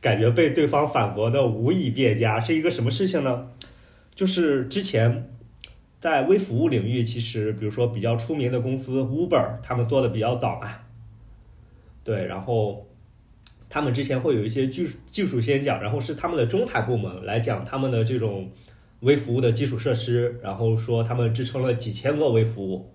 [0.00, 3.50] 感觉被对方反驳的无以辩加，是一个什么事情呢？
[4.18, 5.30] 就是之前。
[6.00, 10.70] 在微服务领域，其实比如说比较出名的公司 Uber，他们做的比较早嘛。
[12.04, 12.86] 对，然后
[13.68, 18.48] 他们之前会有一些技术技术先讲，然后是他们的中台部门来讲他们的这种
[19.00, 22.94] 微服务的基础设施，然后说他们支撑了几千个微服务。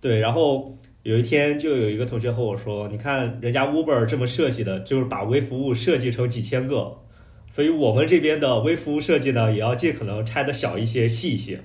[0.00, 6.98] 对，然后有一天就有一个同学和我说：“你看人家 Uber 这么设计的，就是把微服务设计成几千个，
[7.56, 11.58] 所以我们这边的微服务设计呢，也要尽可能拆的小一些、细一些。”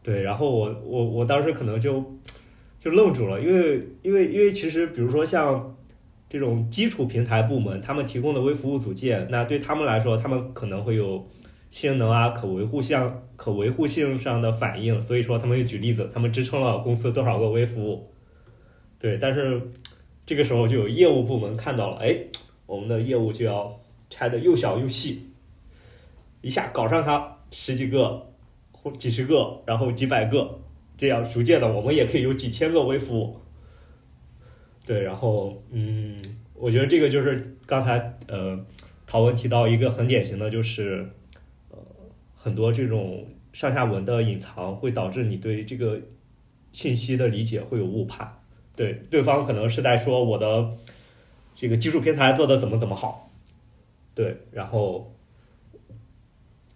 [0.00, 2.04] 对，然后我我我当时可能就
[2.78, 5.76] 就愣住了，因为因为因为其实比如说像
[6.28, 11.26] 这种基础平台部门，他们提供的微服务组件，那对他们来说，他们可能会有
[11.72, 18.08] 性能啊、可维护性、可维护性上的反应，所以说他们就举例子，他们支撑了公司多少个微服务。
[19.00, 19.60] 对，但是
[20.24, 22.16] 这个时候就有业务部门看到了，哎，
[22.66, 23.81] 我们的业务就要
[24.12, 25.26] 拆的又小又细，
[26.42, 28.24] 一下搞上它十几个
[28.70, 28.92] 或。
[28.92, 30.58] 几十个，然后几百个，
[30.98, 33.36] 这样逐渐的，我们也可以有几千个微服务。
[34.84, 36.18] 对，然后，嗯，
[36.54, 38.58] 我觉得这个就是刚才呃，
[39.06, 41.08] 陶文提到一个很典型的，就是
[41.70, 41.78] 呃，
[42.34, 45.98] 很多这种上下文的隐藏会导致你对这个
[46.72, 48.28] 信息的理解会有误判。
[48.74, 50.70] 对，对方可能是在说我的
[51.54, 53.30] 这个技术平台做的怎么怎么好，
[54.14, 55.12] 对，然后，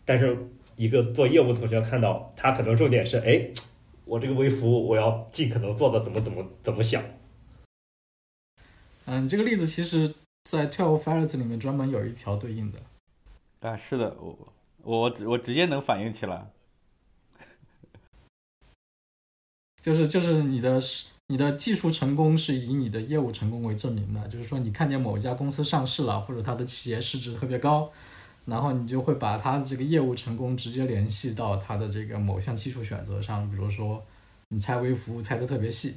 [0.04, 0.36] 但是
[0.76, 3.50] 一个做业务同学看到他可能重点是，哎，
[4.04, 7.02] 我这个微服务我要尽可能做的怎么怎么怎么想。
[9.04, 12.78] 嗯，这个例子其实在 Twelve Fathers 里面专门有一条对应的。
[13.60, 16.50] 啊，是的，我我我直接能反应起来。
[19.80, 20.80] 就是就是你的
[21.28, 27.90] 你的技术成功是以你的业务成功为证明的，就是说你看见某一家公司上市了，或者它的企业市值特别高，
[28.44, 34.04] 然后你就会把它的这个业务成功直接联系到它的这个某项技术选择上，比如说
[34.50, 35.96] 你猜微服务猜的特别细，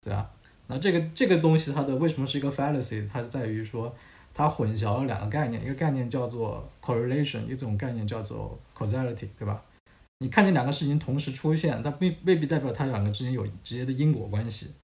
[0.00, 0.30] 对吧？
[0.66, 3.06] 那这个这个东西它的为什么是一个 fallacy？
[3.12, 3.94] 它是在于说
[4.32, 9.62] 它混淆了两个概念，一个概念叫做 correlation，一种概念叫做 causality，对吧？
[10.20, 14.74] 你看见两个事情同时出现，它未未必代表它两个之间有直接的因果关系。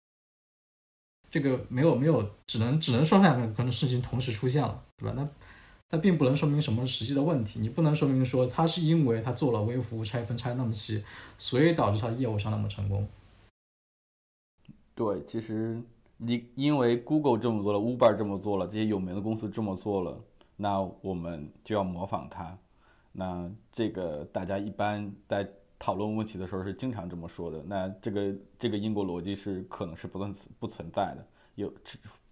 [1.29, 5.15] 这个没有没有，只能只能说两个可能事情同时出现了，对吧？
[5.17, 5.29] 那
[5.89, 7.59] 它并不能说明什么实际的问题。
[7.59, 11.05] 你不能说明说它是因为它做了微服务拆分拆那么细，
[11.37, 13.09] 所以导致它业务上那么成功。
[14.95, 15.83] 对，其实
[16.19, 20.17] 你因为 Google 这么做了，Uber 这么做了，这些有名的公司这么做了，
[20.55, 22.57] 那我们就要模仿它。
[23.17, 25.49] 那这个大家一般在
[25.79, 27.63] 讨论问题的时候是经常这么说的。
[27.67, 31.25] 那这个这个因果逻辑是可能是不存不存在的，
[31.55, 31.73] 有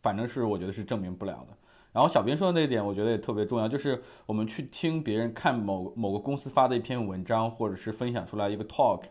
[0.03, 1.57] 反正是我觉得是证明不了的。
[1.93, 9.03] 然后小斌说的那点我觉得也特别重要，就是我们去听别人看某某个公司发的一篇文章，或者是分享出来一个 talk，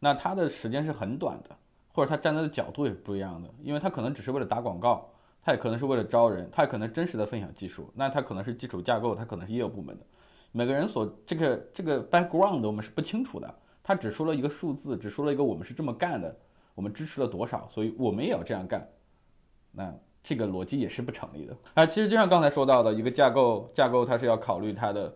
[0.00, 1.54] 那他的时间是很短的，
[1.92, 5.10] 或者他站在的角度也不一样的，因为他可能只是为了打广告，
[5.44, 10.06] 他也可能是为了招人，他也可能真实的分享技术，那他可能是基础架构，他可能是业务部门的。
[10.54, 16.36] 每个人所这个这个 background 我们是不清楚的，他只说了一个数字，只说了一个我们是这么干的，
[16.74, 18.86] 我们支持了多少，所以我们也要这样干，
[19.72, 21.56] 那这个逻辑也是不成立的。
[21.72, 25.12] 啊，其实就像刚才说到的一个架构，架构它是要考虑它的，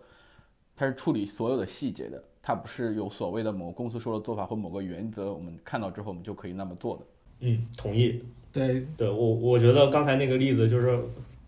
[0.75, 7.03] 它是处理所有的细节的，它不是有所谓的某个公司说的做法或某个原则，我们看到之后我们就可以那么做的。
[7.41, 8.25] 嗯，同意。
[8.51, 10.99] 对，对我我觉得刚才那个例子就是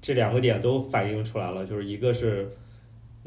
[0.02, 2.54] 这两个点都反映出来了，就是一个是。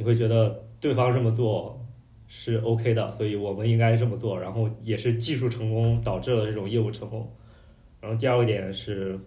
[0.02, 1.80] 你会觉得对方这么做
[2.28, 7.32] 是 OK 的，所以我们应该这么做，然后也是技术成功导致了这种业务成功。
[8.00, 9.20] 然后第二个点是，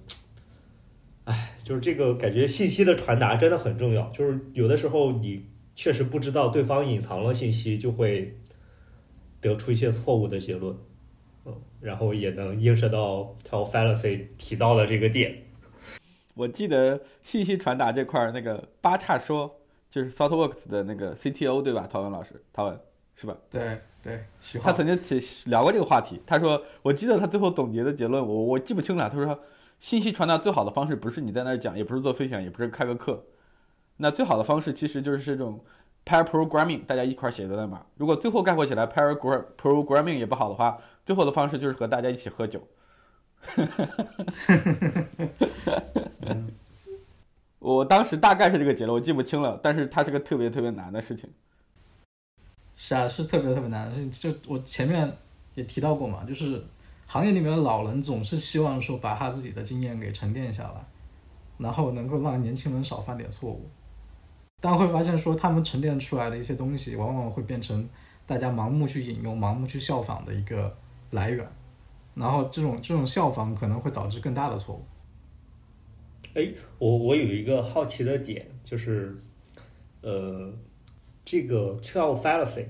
[1.26, 5.44] 哎，就是这个感觉信息的传达真的很重要，就是有的时候你
[5.76, 8.36] 确实不知道对方隐藏了信息，就会
[9.40, 10.76] 得出一些错误的结论，
[11.44, 15.36] 嗯，然后也能映射到 Tell Fallacy 提到的这个点。
[16.34, 19.60] 我记得信息传达这块儿，那个八叉说。
[19.94, 21.88] 就是 ThoughtWorks 的那个 CTO 对吧？
[21.88, 22.76] 陶文老师，陶文
[23.14, 23.36] 是吧？
[23.48, 24.24] 对对，
[24.60, 26.20] 他曾经提聊过这个话题。
[26.26, 29.08] 他说，我记得他最后总结的结论，我我记不清了。
[29.08, 29.38] 他说，
[29.78, 33.24] 信息传达最好的方式不是你在那儿讲，也不是做分享，也不是开个课。
[33.98, 35.60] 那最好的方式其实就是这种
[36.04, 37.86] pair programming，大家一块儿写的代码。
[37.96, 39.16] 如果最后概括起来 pair
[39.56, 40.76] programming 也不好的话，
[41.06, 42.60] 最后的方式就是和大家一起喝酒。
[47.64, 51.26] 我当时大概是这个结论，我记不清了，但是它是个特别特别难的事情。
[52.76, 54.10] 是啊，是特别特别难的。
[54.10, 55.10] 就我前面
[55.54, 56.62] 也提到过嘛，就是
[57.06, 60.84] 行业里面的老人总是希望说把他自己的经验给沉淀下来，
[61.56, 63.66] 然后能够让年轻人少犯点错误。
[64.60, 67.88] 但会发现说他们沉淀出来的一些东西，往往会变成
[68.26, 70.76] 大家盲目去引用、盲目去效仿的一个
[71.12, 71.48] 来源，
[72.14, 74.84] 然后这种这种效仿可能会导致更大的错误。
[76.34, 79.16] 哎，我我有一个好奇的点，就是，
[80.02, 80.52] 呃，
[81.24, 82.64] 这个 Twelve Fallacy，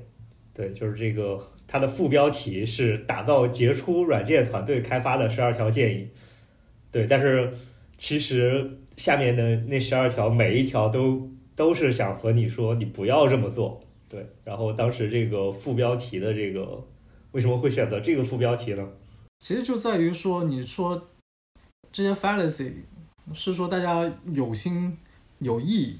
[0.52, 6.08] 对，就是这个它的副标题是打造杰出软件团队开发的十二条建议，
[6.92, 7.54] 对，但是
[7.96, 16.86] 其实下面的那十二条每一条都都是想和你说你不要这么做，对，然后当时这个副标题的这个
[17.32, 18.86] 为什么会选择这个副标题呢？
[19.38, 21.08] 其实就在于说，你说
[21.90, 22.72] 这些 fallacy。
[23.32, 24.98] 是说大家有心
[25.38, 25.98] 有意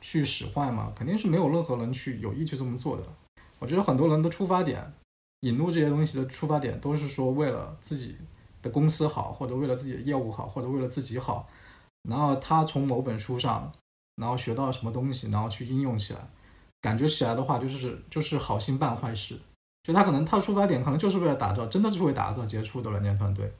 [0.00, 0.92] 去使坏吗？
[0.94, 3.02] 肯定是没有任何人去有意去这么做的。
[3.58, 4.92] 我觉得很多人的出发点，
[5.40, 8.16] 引入这些东西的出发点，都是说为了自己
[8.62, 11.48] 的公司好，或者为了自己的业务好，或者为了自己好。
[12.08, 13.70] 然后他从某本书上，
[14.16, 16.20] 然后学到什么东西，然后去应用起来，
[16.80, 19.38] 感觉起来的话，就是就是好心办坏事。
[19.82, 23.52] 就他可能他的出发点可能就是为了打造，真的就是为打造杰出的软件团队，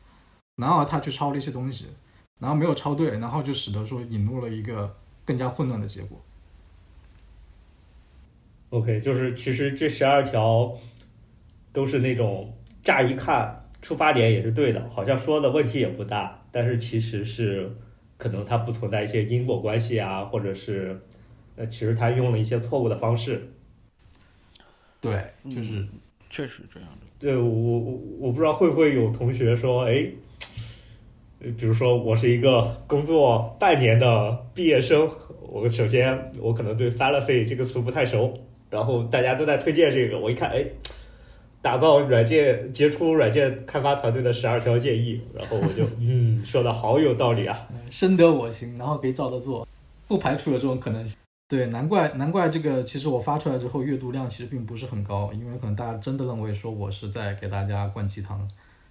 [0.56, 1.88] 然后他去抄了一些东西。
[2.40, 6.20] 然后没有抄对，然后就使得说引入了一个更加混乱的结果。
[8.70, 10.76] OK，就是其实这十二条
[11.72, 17.70] 都是那种乍一看出发点也是对的，好像说的问题也不大，但是其实是
[18.16, 21.00] 可能它不存在一些因果关系啊，或者是
[21.56, 23.52] 呃，其实他用了一些错误的方式。
[25.00, 25.20] 对，
[25.50, 25.84] 就是
[26.30, 27.06] 确实这样的。
[27.18, 30.12] 对我我我不知道会不会有同学说，哎，呃
[31.40, 35.10] 比如说我是一个工作半年的毕业生，
[35.40, 38.32] 我首先我可能对 fallacy 这个词不太熟，
[38.68, 40.64] 然后大家都在推荐这个，我一看，哎，
[41.62, 47.68] 打造软件杰出软件开发团队的十二条建议，然后我就嗯， 说的好有道理啊。
[47.90, 49.66] 深得我心，然后可以照着做，
[50.06, 51.16] 不排除有这种可能性。
[51.48, 58.46] 对，难怪难怪这个，其实我发出来之后阅读量其实并不是很高，因为可能大家真的认为说我是在给大家灌鸡汤，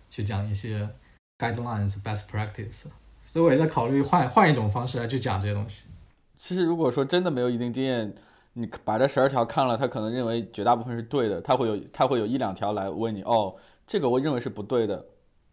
[0.10, 0.86] 去讲一些
[1.40, 2.88] guidelines、best practice，
[3.22, 5.88] 所以我也在考虑换换一种方式来去讲这些东西。
[6.38, 8.14] 其实如果说真的没有一定经验，
[8.54, 13.56] 你把这十二条看了，他可能认为绝大部分是对的，他会有他会有一两条来问你，哦，
[13.88, 15.06] 这个我认为是不对的，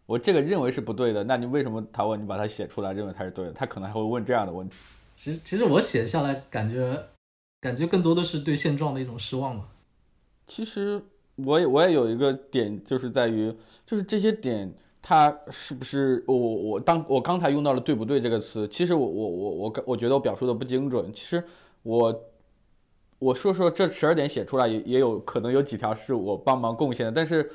[0.05, 3.53] 我这个认为是不对的，那你为什么他问你把它写出来，认为它是对的？
[3.53, 4.75] 他可能还会问这样的问题。
[5.15, 7.01] 其实其实我写下来感觉
[7.59, 9.65] 感觉更多的是对现状的一种失望吧。
[10.47, 11.01] 其实
[11.35, 13.53] 我也我也有一个点，就是在于，
[13.85, 14.73] 就是这些点，
[15.09, 21.13] 它是不是我我当我刚才用到了“对不对”这个词，其实我我我我我觉得我表述的不精准。
[21.13, 21.41] 其实
[21.83, 22.23] 我
[23.17, 27.49] 我说说这十二点写出来也也有可能有几条是我帮忙贡献的，但是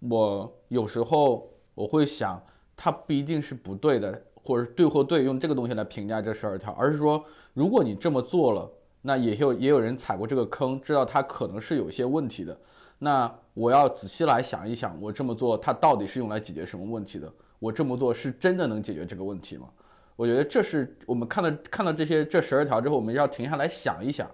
[0.00, 2.42] 我有时候我会想，
[2.76, 8.68] 它不一定是不对的，或者对或对，用这个东西来评价这十二条，而是说，如果你这么做了。
[9.02, 12.58] 那也有也有人踩过这个坑，知道它可能是有些问题的。
[12.98, 17.30] 那我要仔细来想一想，我这么做它到底是用来解决什么问题的？
[17.58, 19.68] 我这么做是真的能解决这个问题吗？
[20.14, 24.30] 我觉得这是我们看到看到这些这十二条之后，我们要停下来想一想，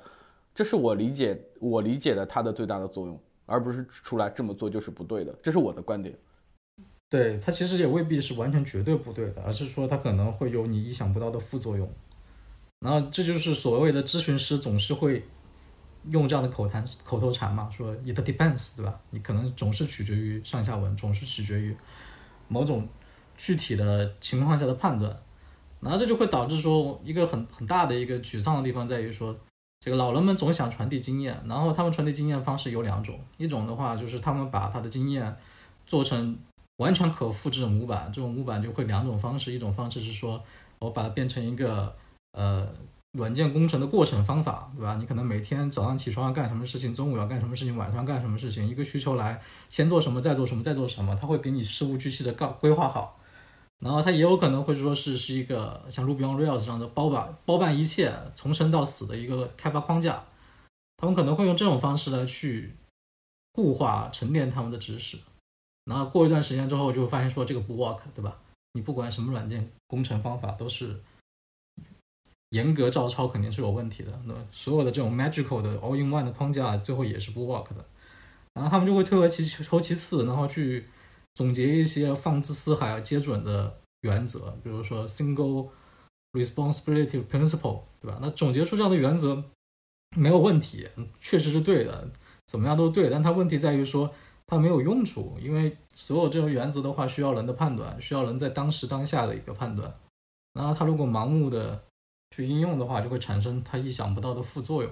[0.54, 5.34] 这是我理解我理解的它的最大的作用，而不是出来这么做就是不对的。
[5.42, 6.14] 这是我的观点。
[7.10, 11.88] 对它其实也未必是完全绝对不对的，而是说它可能会有你意想不到的副作用。
[12.80, 15.24] 然后这就是所谓的咨询师总是会
[16.10, 19.00] 用这样的口谈口头禅嘛，说 it depends，对吧？
[19.10, 21.76] 你可能总是取决于上下文，总是取决于
[22.48, 22.88] 某种
[23.36, 25.16] 具体的情况下的判断。
[25.80, 29.36] 然后这就会导致说一个很很大的一个沮丧的地方在于说，
[29.80, 35.36] 这个老人们总想传递经验，然后他们传递经验方式有两种，一种的话就是他们把他的经验
[35.86, 36.38] 做成
[36.76, 40.42] 完全可复制的模板，这种模板就会两种方式，一种方式是说
[40.78, 41.94] 我把它变成一个。
[42.34, 42.66] 呃，
[43.12, 44.96] 软件工程的过程方法，对吧？
[44.96, 49.38] 你可能每天早上起床要干什么事情，中午要干什么事情，晚上干什么事情，一个需求来，
[49.68, 53.18] 先做什么，再做什么，再做什么，他会给你事无巨细的告规划好。
[53.80, 60.24] 然后他也有可能会说是是一个像 Ruby on Rails 这样的包办包办一切，从生到死的一个开发框架。
[60.96, 62.74] 他们可能会用这种方式来去
[63.52, 65.18] 固化沉淀他们的知识。
[65.84, 68.38] 然后过一段时间之后，就发现说这个不 work，对吧？
[68.72, 71.02] 你不管什么软件工程方法都是。
[72.52, 77.82] 严格照抄肯定是有问题的，那所有的这种 magical 的 all in one 的框架最后也是不 work 的，
[78.52, 80.86] 然后他们就会退而其求其次，然后去
[81.34, 85.70] 总结一些放之四海而皆准的原则，比如说 single
[86.32, 88.18] responsibility principle，对吧？
[88.20, 89.42] 那总结出这样的原则
[90.14, 90.86] 没有问题，
[91.18, 92.10] 确实是对的，
[92.46, 94.12] 怎么样都对，但它问题在于说
[94.46, 99.94] 它没有用处，因为所有这种原则的话需要人的判断，需要人在当时当下的一个判断，
[100.52, 101.82] 然后他如果盲目的。
[102.32, 104.90] 去应用的话，就会产生他意想不到的副作用，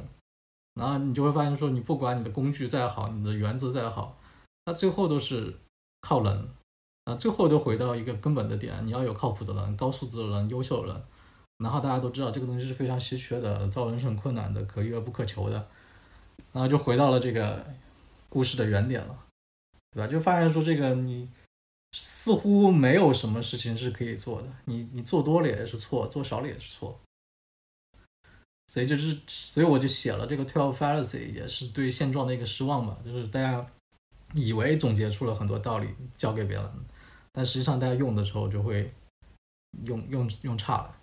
[0.75, 4.19] 然后你就会发现说，你不管你的工具再好，你的原则再好，
[4.65, 5.57] 它最后都是
[6.03, 6.49] 靠人，
[7.07, 11.03] 啊，最后都回到一个根本的点，你要有靠谱的人、高素质的人、优秀的人，
[11.59, 15.67] 然后大家都知道这个东西是非常稀缺的，造人是很困难的，可遇而不可求的，
[16.53, 17.67] 然后就回到了这个
[18.29, 19.25] 故事的原点了，
[19.93, 20.07] 对吧？
[20.07, 21.29] 就发现说这个你
[21.93, 27.01] 似乎没有什么事情是可以做的，你你做多了也是错，做少了也是错。
[28.71, 32.97] 所以就是，所以我就写了这个 Twelve Fallacy，也是对现状的一个失望吧。
[33.05, 33.69] 就是大家
[34.33, 36.71] 以为总结出了很多道理教给别人，
[37.33, 38.95] 但实际上大家用的时候就会
[39.87, 40.97] 用用用差了。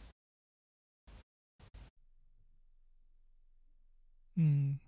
[4.35, 4.79] 嗯，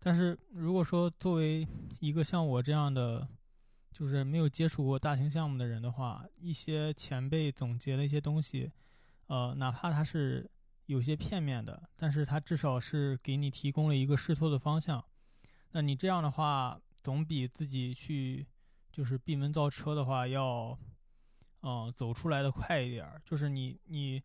[0.00, 1.68] 但是如果说作为
[2.00, 3.28] 一个像我这样的，
[3.92, 8.72] 就是没有接触过大型项目的人的话，一些前辈总结的一些东西，
[9.26, 10.50] 呃，哪怕他是。
[10.86, 15.04] 有些片面的，但是它至少是给你提供了一个试错的方向。
[15.72, 18.46] 那你这样的话，总比自己去
[18.92, 20.78] 就是闭门造车的话要，
[21.62, 23.20] 嗯，走出来的快一点。
[23.24, 24.22] 就是你你，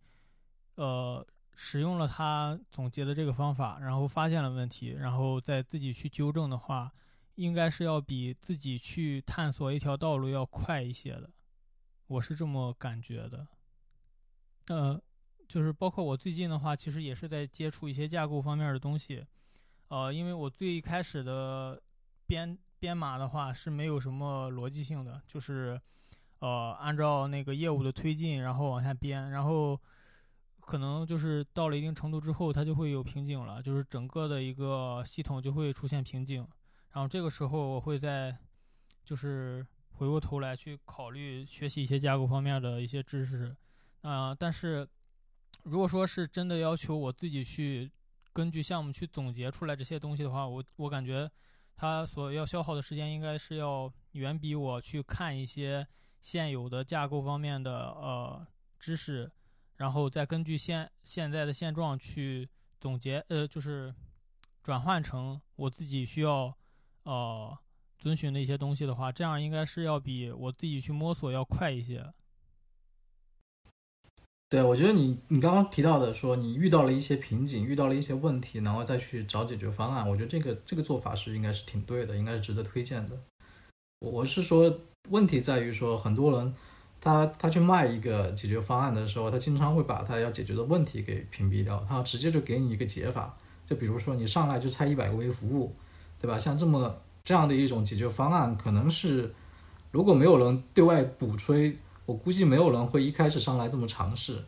[0.76, 6.92] 呃，使用了他总结的这个方法，然后发现了问题，然后再自己去纠正的话，
[7.36, 11.32] 应该是要比自己去探索一条道路要快一些的，
[12.08, 13.48] 我是这么感觉的。
[14.68, 15.02] 呃，
[15.50, 19.26] 就是包括我最近的话，其实也是在接触一些架构方面的东西。
[19.88, 21.82] 呃，因为我最开始的
[22.28, 25.82] 编编码的话是没有什么逻辑性的，就是
[26.38, 29.78] 呃按照那个业务的推进，然后往下编，然后
[30.60, 36.48] 可能就是到了一定程度之后，它就会有瓶颈了，就是整个的一个系统就会出现瓶颈。
[36.92, 38.38] 然后这个时候我会在
[39.04, 43.56] 就是回过头来去考虑学习一些架构方面的一些知识。
[44.02, 44.88] 啊，但是
[45.64, 47.92] 如果说是真的要求我自己去
[48.34, 51.30] 根据项目去总结出来这些东西的话，我我感觉
[51.76, 55.86] 它所要消耗的时间应该是要远比我去看一些
[56.20, 58.46] 现有的架构方面的呃
[58.80, 59.30] 知识，
[59.78, 62.50] 然后再根据现现在的现状去
[62.80, 63.94] 总结，呃，就是
[64.64, 66.54] 转换成我自己需要
[67.04, 67.58] 呃
[67.98, 72.06] 遵循的一些东西的话，这样应该是要比我自己去摸索要快一些。
[74.50, 83.16] 对，我觉得你你刚刚提到的说你遇到了一些瓶颈，遇到了一些问题，然后再去找解决方案，我觉得这个这个做法是应该是挺对的，应该是值得推荐的。
[84.00, 84.80] 我我是说，
[85.10, 86.52] 问题在于说很多人
[87.00, 93.38] 他他去卖一个解决方案的时候，他经常会把他要解决的问题给屏蔽掉，他直接就给你一个解法，
[93.68, 95.76] 就比如说你上来就拆一百个微服务，
[96.20, 96.40] 对吧？
[96.40, 99.32] 像这么这样的一种解决方案，可能是
[99.92, 101.78] 如果没有人对外鼓吹。
[102.10, 104.44] 我估计没有人会一开始上来这么尝试，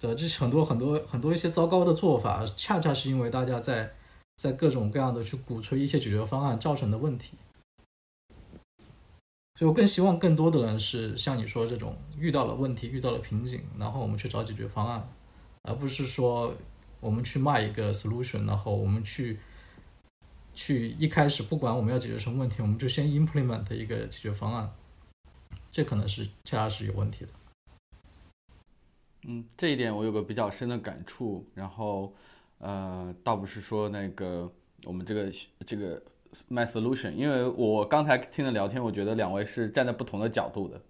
[0.00, 3.92] 对，这是很多很多很多一些糟糕的做法，恰恰是因为大家在
[4.36, 7.32] 在各种各样的去鼓吹一些解决方案造成的问题。
[9.58, 15.08] 所以我更希望更多的人是像你说这种遇到了问题遇到了瓶颈，然后我们去找解决方案，
[15.62, 16.54] 而不是说
[17.00, 19.40] 我们去卖一个 solution，然后我们去
[20.54, 24.72] 去一开始不管我们要解决什么问题，我们就先 implement 一个解决方案。
[25.76, 27.30] 这可能是恰恰是有问题的。
[29.26, 31.46] 嗯，这一点我有个比较深的感触。
[31.54, 32.14] 然后，
[32.60, 34.50] 呃，倒不是说那个
[34.84, 35.30] 我们这个
[35.66, 36.02] 这个
[36.48, 40.80] 卖 solution，因为我刚才听的聊天，我觉得两位是站在不同的角度的，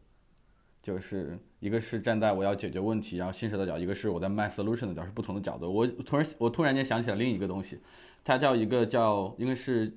[0.85, 5.69] 就是一个是站在我要解决问题，然后新手的角，一个是我在卖 solution 的角，是不同的角度。
[5.69, 7.81] 我突然我突然间想起了另一个东西，
[8.23, 9.93] 它叫一个叫应该是。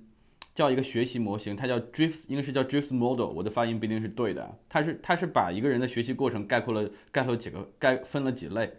[0.59, 3.27] 叫一个学习模型，它叫 Drift，应该是叫 Drift Model。
[3.27, 4.59] 我的发音不一定是对的。
[4.67, 8.69] 它是它是把一个人的学习过程概括了概括几个概分了几类。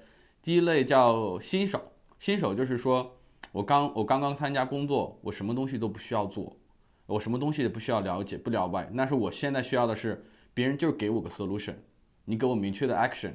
[0.43, 1.81] 第一类叫新手，
[2.18, 3.16] 新手就是说
[3.51, 6.55] 我刚我刚刚参加工作，我什么东西都不需要做，
[7.07, 8.87] 我什么东西也不需要了解不了解。
[8.93, 10.22] 那是我现在需要的是
[10.53, 11.76] 别人就给我个 solution，
[12.26, 13.33] 你给我明确的 action，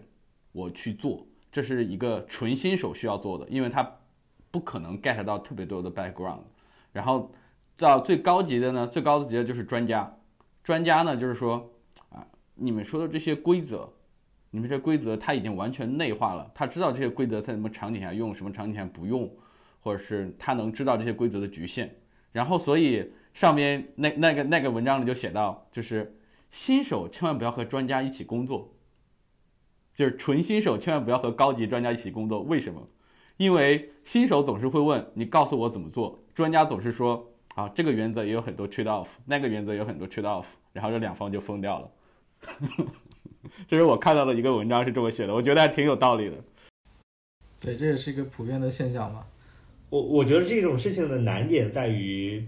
[0.52, 1.26] 我去做。
[1.52, 3.98] 这是一个纯新手需要做的，因为他
[4.52, 6.42] 不可能 get 到特别多的 background，
[6.94, 7.32] 然后。
[7.78, 10.18] 到最高级的呢，最高级的就是专家。
[10.64, 11.72] 专家呢，就是说，
[12.10, 13.88] 啊，你们说的这些规则，
[14.50, 19.30] 你们这规则他已经完全内化了，他知道这些规则在什么场景下用，什么场景下不用，
[19.82, 21.98] 或者是他能知道这些规则的局限。
[22.32, 26.18] 然后，所以上面那那个那个文章里就写到，就是
[26.50, 28.74] 新手千万不要和专家一起工作，
[29.94, 32.42] 就是纯新手千万不要和高级专家一起工作。
[32.42, 32.88] 为什么？
[33.38, 37.32] 因为新手总是会问你告诉我怎么做，专家总是说。
[37.58, 40.44] 好，这个原则也有很多 trade off，那个原则有很多 trade off，
[40.74, 41.90] 然后这两方就疯掉了。
[43.66, 46.36] 这是我看到的一个文章是这么写的，我觉得还挺有道理的。
[47.62, 49.26] 对，这也是一个普遍的现象嘛。
[49.90, 52.46] 我我觉得这种事情的难点在于，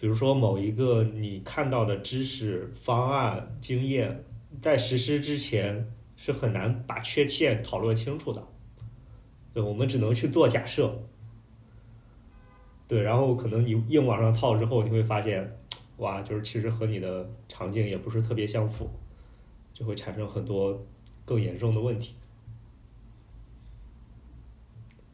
[0.00, 4.24] 比如说某一个你看到的知识、方案、经验，
[4.62, 8.42] 在实施之前是很难把缺陷讨论清楚的。
[9.52, 10.98] 对，我们只能去做假设。
[12.88, 15.58] 对，然后可能你硬往上套之后，你会发现，
[15.96, 18.88] 哇，就是其实和你的场景也不是特别相符，
[19.72, 20.86] 就会产生很多
[21.24, 22.14] 更严重的问题。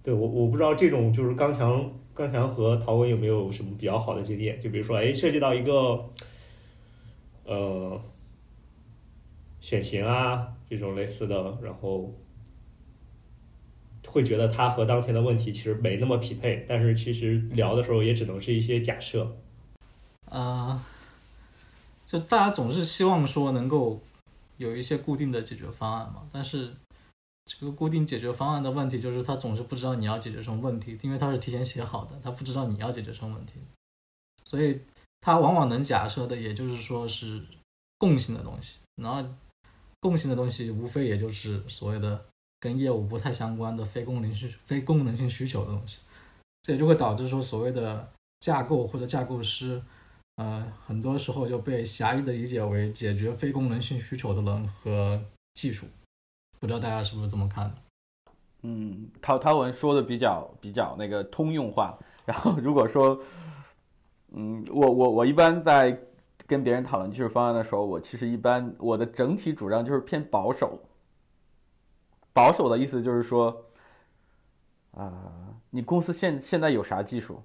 [0.02, 4.60] 对我，我不知道这种就是刚强、刚强和陶文有没有什么比较好的经验？
[4.60, 6.04] 就比如说，哎，涉及到一个，
[7.44, 7.98] 呃，
[9.60, 12.12] 选型啊这种类似的，然后。
[14.12, 19.26] 会觉得他和当前的问题其实没那么匹配，但是其实聊的时候也只能是一些假设。
[20.26, 20.84] 啊，
[22.04, 23.98] 就大家总是希望说能够
[24.58, 26.74] 有一些固定的解决方案嘛，但是
[27.46, 33.54] 这个固定解决方案的问题就是他总是不知道你要解决什么问题，因为他是提前写好的，他不知道你要解决什么问题，
[34.44, 34.78] 所以
[35.22, 37.42] 他往往能假设的也就是说是
[37.96, 39.26] 共性的东西，然后
[40.00, 42.22] 共性的东西无非也就是所谓的。
[42.62, 45.98] 跟业务不太相关的非功能性、非功能性需求的东西，
[46.62, 48.08] 这也就会导致说所谓的
[48.38, 49.82] 架构或者架构师，
[50.36, 55.20] 呃，很多时候就被狭义的理解为解决非功能性需求的人和
[55.54, 55.88] 技术。
[56.60, 57.74] 不知道大家是不是这么看的？
[58.62, 61.98] 嗯，陶陶文说的比较比较那个通用化。
[62.24, 63.20] 然后如果说，
[64.30, 65.98] 嗯，我我我一般在
[66.46, 70.78] 跟别人讨论技术方案的时候，我其实一般我的整体主张就是偏保守。
[72.32, 73.66] 保守的意思就是说，
[74.92, 77.42] 啊，你公司现现在有啥技术，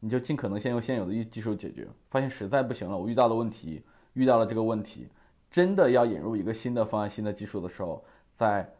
[0.00, 1.88] 你就尽可能先用现有的技术解决。
[2.10, 3.82] 发现实在不行了，我遇到了问题，
[4.14, 5.08] 遇到了这个问题，
[5.50, 8.04] 真的要引入一个新的方案、新的技术的时候，
[8.36, 8.72] 再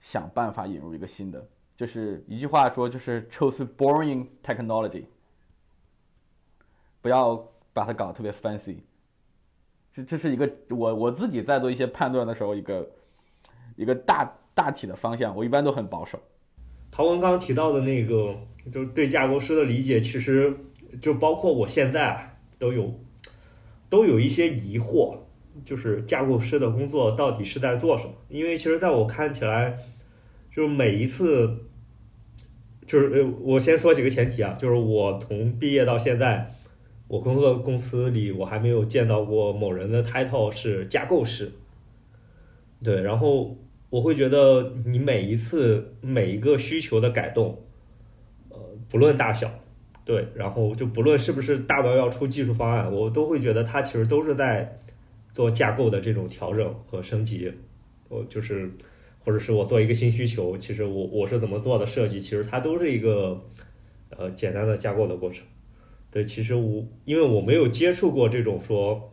[0.00, 1.46] 想办法引入一个新的。
[1.76, 5.04] 就是一句话说，就是 choose boring technology，
[7.02, 7.36] 不要
[7.72, 8.78] 把它搞得特别 fancy。
[9.92, 12.90] 这这是一个我我自己在做一些判断的时候一个
[13.76, 16.18] 一个大大体的方向，我一般都很保守。
[16.90, 18.34] 陶文刚提到的那个，
[18.72, 20.52] 就是对架构师的理解，其实
[21.00, 22.98] 就包括我现在都有
[23.90, 25.18] 都有一些疑惑，
[25.64, 28.14] 就是架构师的工作到底是在做什么？
[28.30, 29.78] 因为其实在我看起来，
[30.50, 31.58] 就是每一次。
[32.86, 36.54] 就是，我先说几个前提啊，就是我从毕业到现在，
[37.08, 41.50] 我工作公司里我还没有见到过某人的 title 是架构师。
[42.84, 43.56] 对，然后
[43.96, 47.58] 我会觉得你每一次每一个需求的改动，
[48.50, 49.50] 呃，不论大小，
[50.04, 54.78] 对，然后就不论是不是大到要出技术方案，我都会觉得它其实都是在
[55.32, 57.52] 做架构的这种调整和升级，
[58.08, 58.70] 我就是。
[59.18, 63.42] 或者是我做一个新需求，其实我我是怎么做的设计，其实它都是一个
[64.10, 65.44] 呃简单的架构的过程。
[66.12, 69.10] 对，其实我因为我没有接触过这种说，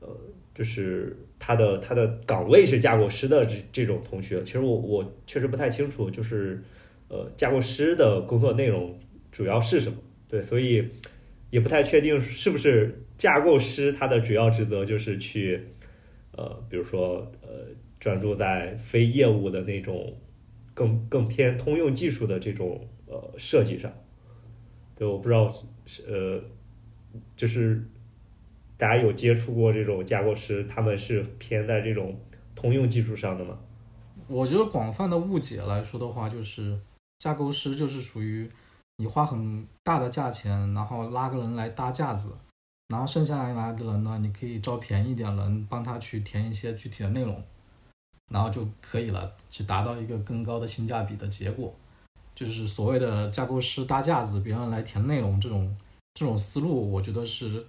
[0.00, 0.08] 呃，
[0.52, 6.62] 就是他的他的岗位是架构师的这这种同学，其实我我确实不太清楚，就是
[7.08, 8.98] 呃架构师的工作内容
[9.30, 9.98] 主要是什么。
[10.28, 10.88] 对，所以
[11.50, 15.60] 也不太确定是不是架构师他的主要职责就是去
[16.32, 17.48] 呃，比如说呃。
[17.98, 20.14] 专注在非业务的那种，
[20.74, 23.90] 更更偏通用技术的这种呃设计上，
[24.94, 25.52] 对，我不知道
[25.86, 26.40] 是呃，
[27.34, 27.82] 就是
[28.76, 32.18] 大家有接触过这种架构师，他们是偏在这种
[32.54, 33.58] 通用技术上的吗？
[34.28, 36.78] 我觉得广泛的误解来说的话，就是
[37.18, 38.50] 架构师就是属于
[38.96, 42.36] 你花很大的价钱，然后拉个人来搭架子，
[42.88, 47.42] 然后剩下来的人呢，你可以招便宜点人帮他去填一些具体的内容。
[48.28, 51.72] 然后就可以了，去达到一个更高的性价比的结果，
[52.34, 55.76] 就是所谓的架构师搭架子，别人来填内容这种
[56.12, 57.64] 这种思路，我觉得是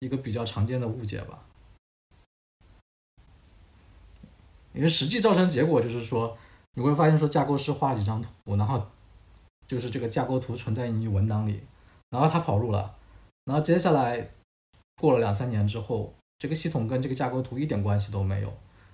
[0.00, 1.42] 一个比较常见的误解吧。
[4.72, 6.36] 因为实际造成结果就是说，
[6.74, 8.86] 你会发现说架构师画几张图，然后
[9.66, 11.62] 就是这个架构图存在于你文档里，
[12.10, 12.94] 然后他跑路了，
[13.44, 14.30] 然后接下来
[14.96, 18.52] 过了两三年之后，这个系统跟这个架构图一点关系都没有。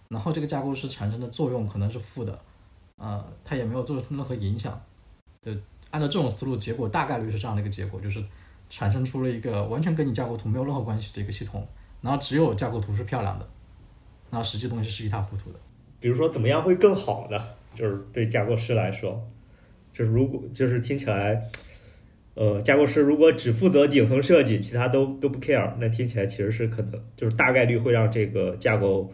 [0.09, 2.39] 然后这个架构师产生的作用可能是负的，
[2.97, 4.81] 呃，它也没有做出任何影响。
[5.41, 5.51] 就
[5.91, 8.25] 按照这种思路，结果大概率是这样的一个结果，就是
[8.73, 11.69] 产生出了一个完全跟你架构图没有任何关系的一个系统，
[12.01, 13.47] 然后只有架构图是漂亮的，
[14.31, 15.59] 然后实际东西是一塌糊涂的。
[16.01, 17.39] 比如说，怎么样会更好呢？
[17.75, 19.23] 就是对架构师来说，
[19.93, 21.51] 就是如果就是听起来，
[22.33, 29.13] 呃，架构师如果只负责顶层设计，其他都都不 care，那听起来其实是可能就是大概率会让这个架构。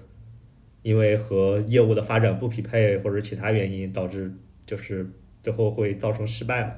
[0.82, 4.32] 因为和业务的发展不匹配，或者其他原因导致，
[4.64, 5.10] 就是
[5.42, 6.72] 最后会造成失败嘛？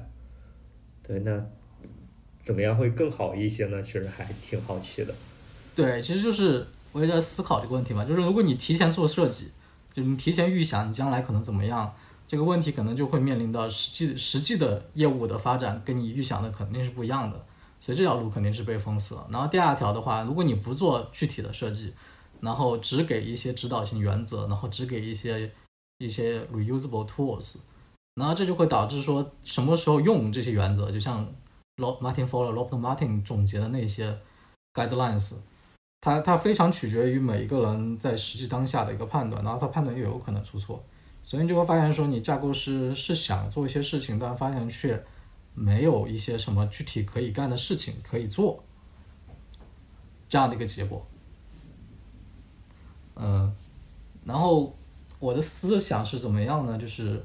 [1.03, 1.45] 对，那
[2.41, 3.81] 怎么样会更好一些呢？
[3.81, 5.13] 其实还挺好奇的。
[5.75, 8.03] 对，其实就是我也在思考这个问题嘛。
[8.03, 9.51] 就是如果你提前做设计，
[9.93, 11.93] 就你提前预想你将来可能怎么样，
[12.27, 17.45] 这个问题可能就会面临到实际实际的业务的发展跟你预想的肯定是不一样的，
[17.79, 19.27] 所以这条路肯定是被封死了。
[19.31, 21.93] 然后第二条的话，如果你不做具体的设计，
[22.39, 25.51] 然后只给一些指导性原则，然后只给一些
[25.99, 27.57] 一些 reusable tools，
[28.15, 31.31] 然后这就会导致说什么时候用这些原则，就像
[31.81, 34.17] Martin Fowler、Rob Martin 总结的那些
[34.73, 35.35] guidelines，
[35.99, 40.83] 它它非常取决于每一个人在实际当下的一个判断，然后他判断又有可能出错，
[41.23, 45.03] 所以你就会发现说你架构师是想做一些事情，但发现却
[45.53, 48.63] 没有一些什么具体可以干的事情可以做，
[50.29, 51.05] 这样的一个结果。
[53.15, 53.53] 嗯，
[54.23, 54.75] 然后
[55.19, 56.77] 我的思想是怎么样呢？
[56.77, 57.23] 就是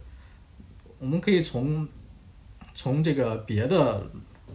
[0.98, 1.88] 我们可以从
[2.74, 4.06] 从这个别的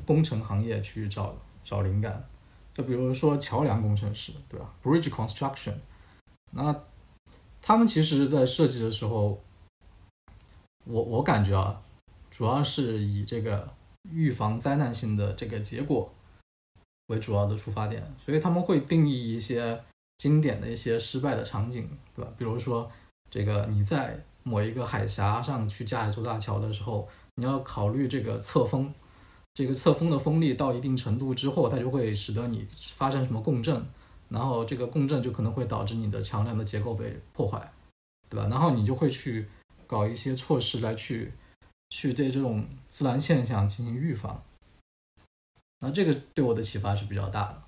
[0.06, 2.28] 工程行业去找找灵感，
[2.74, 5.76] 就比如说桥梁工程师，对吧？Bridge construction，
[6.52, 6.84] 那
[7.62, 9.40] 他们其实在设计的时候，
[10.86, 11.82] 我我感觉啊，
[12.30, 13.74] 主要是以这个
[14.10, 16.12] 预防灾难性的这个结果
[17.08, 19.84] 为主要的出发点，所以他们会定义一些
[20.18, 22.32] 经典的一些失败的场景，对吧？
[22.38, 22.90] 比如说
[23.30, 28.92] 这个你在某一个海峡上去架一座大桥的时候，你要考虑这个侧风，
[29.54, 33.86] 这个侧风的风力到一定程度之后，它就会使得你发生什么共振，
[34.30, 37.72] 然后这个共振就可能会导致你的桥梁的结构被破坏，
[38.30, 38.48] 对吧？
[38.48, 39.48] 然后你就会去
[39.86, 41.34] 搞一些措施来去
[41.90, 44.42] 去对这种自然现象进行预防。
[45.80, 47.64] 那这个对我的启发是比较大的。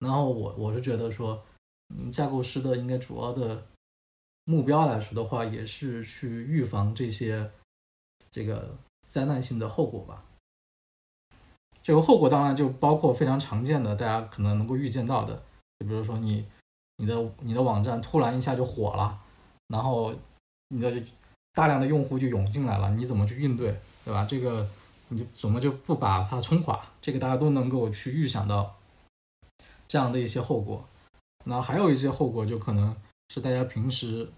[0.00, 1.42] 然后我我是觉得说，
[1.96, 3.66] 嗯，架构师的应该主要的
[4.44, 7.50] 目标来说的话，也是去预防这些
[8.30, 8.76] 这个
[9.06, 10.24] 灾难性的后果吧。
[11.82, 15.34] 这个后果当然就包括非常常见的，大家可能能够预见到的，
[15.78, 16.46] 就比如说你
[16.98, 19.18] 你的你的网站突然一下就火了，
[19.68, 20.14] 然后
[20.68, 21.02] 你的
[21.52, 24.24] 大量的用户就涌进来了，你怎么去应对，对吧？
[24.24, 24.68] 这个
[25.08, 26.80] 你就怎么就不把它冲垮？
[27.00, 28.76] 这个大家都能够去预想到
[29.88, 30.84] 这样的一些后果。
[31.44, 32.96] 那还有一些后果，就可能
[33.30, 34.30] 是大家平时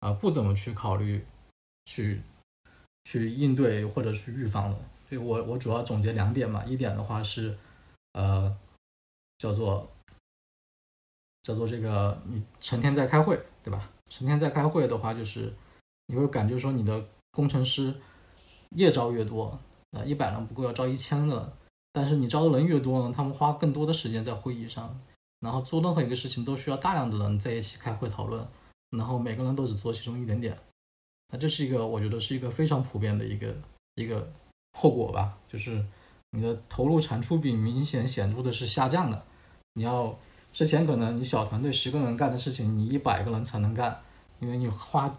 [0.00, 1.24] 啊、不怎么去考虑、
[1.86, 2.20] 去
[3.04, 4.78] 去应对或者去预防的。
[5.10, 7.58] 所以我我主要总结两点嘛，一点的话是
[8.12, 8.56] 呃
[9.38, 9.90] 叫做
[11.42, 13.90] 叫做这个你成天在开会，对吧？
[14.08, 15.52] 成天在开会的话，就是
[16.06, 17.92] 你会感觉说你的工程师
[18.76, 19.58] 越招越多，
[19.90, 21.52] 啊，一百人不够要招一千个，
[21.92, 24.96] 但是你招的人越多呢，他们花更多的时间在会议上，
[25.40, 28.46] 然后做任何一个事情都需要大量的人在一起开会讨论，
[28.90, 30.56] 然后每个人都只做其中一点点，
[31.32, 33.56] 那这是一个我觉得是一个非常普遍的一个
[33.96, 34.30] 一个
[34.72, 35.84] 后果吧，就是
[36.30, 39.22] 你的投入产出比明显显著的是下降的，
[39.74, 40.16] 你要
[40.52, 44.00] 之前可能你小团队十个人干的事情，你一百个人才能干，
[44.38, 45.14] 因为你花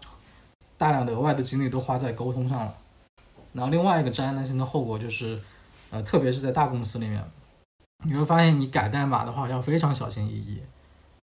[0.76, 2.74] 大量的额外的精力都花在沟通上了。
[3.52, 5.38] 然后另外一个灾难性的后果就是，
[5.90, 7.22] 呃，特别是在大公司里面，
[8.04, 10.62] 你会发现你改代码的话要非常小心翼翼。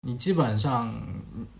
[0.06, 0.94] 你基本上，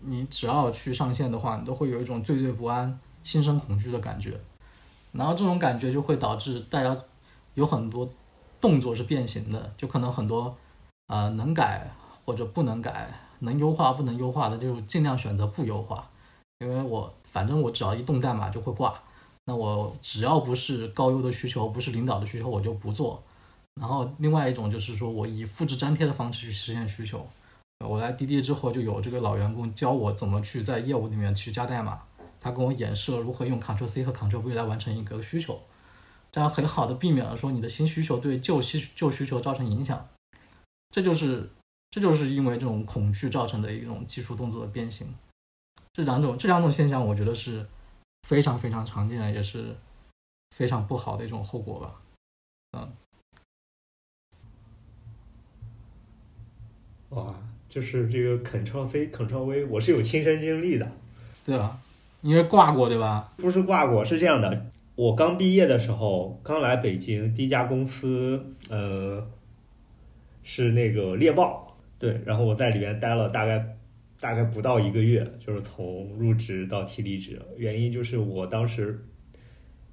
[0.01, 4.39] 你只要去上线的话，你都会有一种惴惴不安、心生恐惧的感觉。
[5.17, 6.95] 然后这种感觉就会导致大家
[7.53, 8.07] 有很多
[8.59, 10.55] 动作是变形的，就可能很多
[11.07, 11.89] 呃能改
[12.25, 13.09] 或者不能改，
[13.39, 16.09] 能优化不能优化的，就尽量选择不优化，
[16.59, 18.93] 因为我反正我只要一动代码就会挂。
[19.47, 23.21] 那我只要不是高优的需求，不是领导的需求，我就不做。
[23.79, 27.27] 然后另外一种就是说我以复制粘贴的方式去实现需求。
[27.85, 32.01] 我来滴滴之后，就有这个老员工教我怎么去在业务里面去加代码，
[32.45, 35.59] 他跟我演示了如何用 Ctrl C 和 Ctrl V 来完成一个需求，
[36.31, 40.07] 这样很好的避免了说你的新需求对旧需旧需求造成影响。
[40.91, 41.49] 这就是
[41.89, 45.11] 这就是因为这种恐惧造成的一种技术动作的变形。
[45.91, 47.65] 这两种这两种现象，我觉得是。
[48.27, 49.75] 非常非常常见的，也是
[50.55, 52.01] 非常不好的一种后果吧。
[52.71, 52.91] 嗯，
[57.09, 57.35] 哇，
[57.69, 60.91] 就是这个 Ctrl C Ctrl V，我是有亲身经历的，
[61.45, 61.79] 对吧？
[62.25, 63.33] 因为挂过，对吧？
[63.37, 64.65] 不是挂过，是这样的。
[64.95, 69.25] 我刚毕业的时候，刚来北京，第一家公司，呃，
[70.43, 73.71] 是那个猎豹，对，然后我在里面待了大概。
[74.17, 79.05] 大概不到一个月，就是从入职到提离职，原因就是我当时，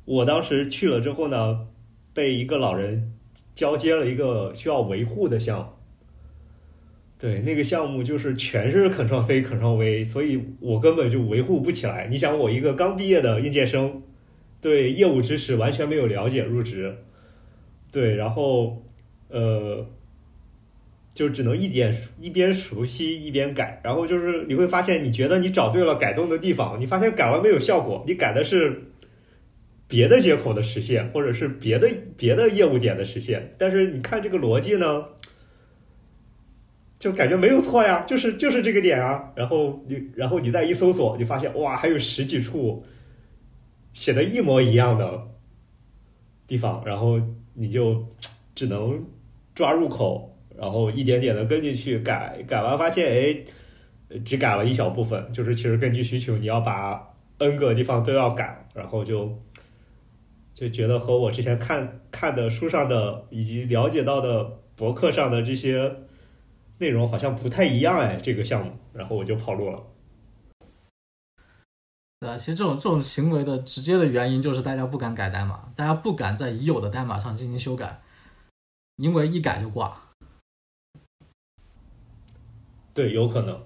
[0.06, 1.66] 我当时去了之后呢，
[2.14, 3.12] 被一个老人
[3.54, 5.66] 交接了一个需要维护的项目。
[7.22, 12.08] 对，那个项目就是全是 Ctrl C Ctrl V，所以我根本就维护不起来。
[12.10, 14.02] 你想，我一个刚毕业的应届生，
[14.60, 16.96] 对业务知识完全没有了解，入职，
[17.92, 18.82] 对，然后，
[19.28, 19.86] 呃。
[21.14, 28.84] 就只能一点一边熟悉一边改，然后就是你会发现，你觉得你找对了改动的地方，你发现改完没有效果，你改的是
[29.86, 35.04] 别的接口的实现，或者是别的别的业务点的实现，但是你看这个逻辑呢，
[37.02, 42.84] 就感觉没有错呀，就是就是这个点啊，然后你然后你再一搜索，你发现哇，还有十几处
[43.92, 45.20] 写的一模一样的
[46.46, 47.20] 地方，然后
[47.54, 48.06] 你就
[48.54, 49.04] 只能
[49.52, 50.28] 抓入口。
[50.56, 57.02] 然后一点点的跟进去改，改完发现哎，只改了一小部分，就是其实根据需求你要把
[57.38, 59.36] n 个地方都要改，然后就
[60.54, 64.44] 就觉得和我之前看看的书上的以及了解到的
[64.76, 65.90] 博客上的这些
[66.82, 69.80] 内容好像不太一样哎，这个项目，然后我就跑路了。
[72.18, 78.02] 对啊，其实这种这种行为的直接的原因就是大家不敢改代码，大家不敢在已有的代码上进行修改，
[78.96, 80.10] 因为一改就挂。
[82.92, 83.62] 对，有可能。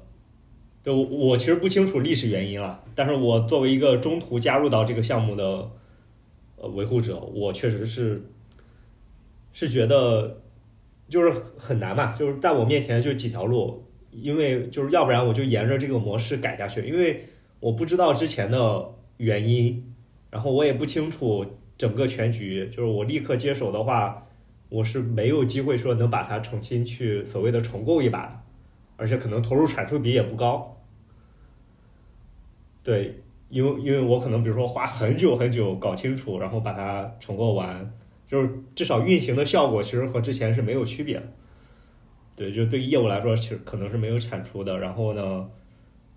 [0.82, 5.70] 对，我我其实不清楚历史原因了，但是我作为一个中途加入到这个项目的
[6.56, 8.30] 呃维护者，我确实是
[9.54, 10.42] 是觉得
[11.08, 17.24] 就是很难嘛，就是在我面前就几条路，因为就是要不然我就沿着这个模式改下去，因为
[17.60, 19.94] 我不知道之前的原因，
[20.30, 21.46] 然后我也不清楚
[21.78, 24.26] 整个全局，就是我立刻接手的话，
[24.68, 28.44] 我是没有机会说能把它重新去所谓的重构一把，
[28.96, 30.76] 而且可能投入产出比也不高。
[32.82, 37.92] 对，因为因为我可能比如说花很久很久搞清楚，然后把它重构完。
[38.28, 41.22] 就是至少运行的效果其实和之前是没有区别的，
[42.34, 44.76] 对，就对于业务来说，其实可能是没有产出的。
[44.78, 45.48] 然后呢，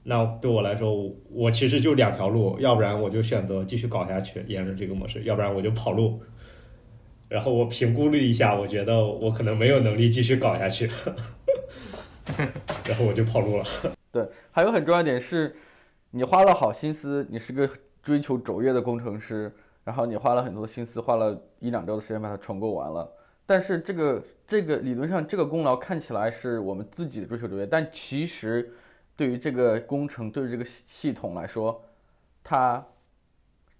[0.04, 6.20] 那对我来说，我其实就两条路，要不然我就选择继续搞下去，沿着这个模式；要不然我就跑路。
[7.28, 10.90] 然后我评估了一下，我觉得我可能没有能力继续搞下去，
[12.88, 13.64] 然后我就跑路了。
[14.12, 15.56] 对，还有很重要一点是，
[16.10, 17.70] 你花了好心思，你是个
[18.02, 19.54] 追求卓越的工程师。
[19.90, 23.12] 然后你花了很多心思，花了一两周的时间把它重构完了。
[23.48, 28.72] 但是这个这个理论上这个功劳看起来是我们自己的追求卓越，但其实
[29.16, 31.82] 对于这个工程，对于这个系统来说，
[32.44, 32.86] 它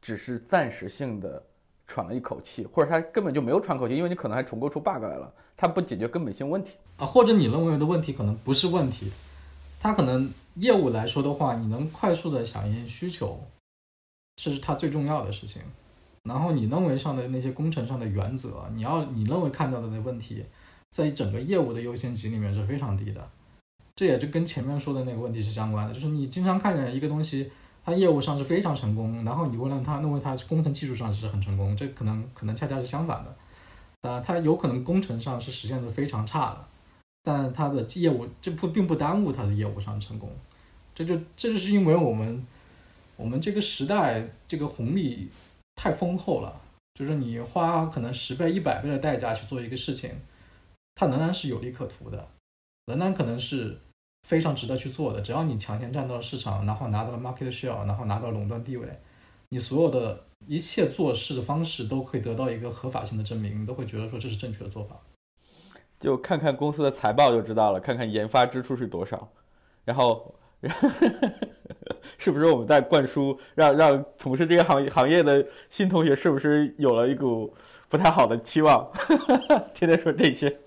[0.02, 1.44] 只是暂时性的
[1.86, 9.12] 喘了一口气，或者它根本就没有喘口气，因为你可能还重构出 bug 来了，它不解决根本性问题啊，或者你认为的问题可能不是问题，
[9.80, 13.40] 它可能业务来说的话，你能快速的响应需求，
[14.38, 15.62] 这是它最重要的事情。
[16.24, 20.44] 然后你认为上的那些工程上的原则，你要你认为看到的那问题，
[20.90, 23.30] 在整个业务的优先级里面是非常低的。
[23.96, 27.50] 这也就跟前面说的那个问题是相关的，就是你经常看见一个东西，
[27.84, 34.10] 它业务上是非常成功，然后你问了他，认为它工程技术上是很成功，这可能可能恰恰是相反的。
[34.10, 36.66] 啊，它有可能工程上是实现的非常差的，
[37.24, 40.30] 但它的业务这不并不耽误它的业务上成功。
[40.94, 42.46] 这就这就是因为我们
[43.18, 45.30] 我们这个时代这个红利。
[45.82, 46.60] 太丰厚了，
[46.94, 50.12] 就是你花可能十倍、一百倍的代价去做一个事情，
[50.94, 52.28] 它仍然是有利可图的，
[52.88, 53.80] 仍然可能是
[54.28, 55.22] 非常值得去做的。
[55.22, 59.00] 只要你抢先占到了市场，然后拿到了 market share，然后拿到了垄断地位，
[59.48, 65.00] 你所有的一切做事的方式都可以得到一个合法性的证明，你都会觉得说这是正确的做法。
[66.02, 69.30] 就看看公司的财报就知道了，看看研发支出是多少，
[69.86, 70.36] 然后。
[72.18, 77.54] 是不是我们在灌输，让让从事这个行业行业的新同学，是不是有了一股
[77.88, 78.86] 不太好的期望？
[79.74, 80.60] 天天说这些。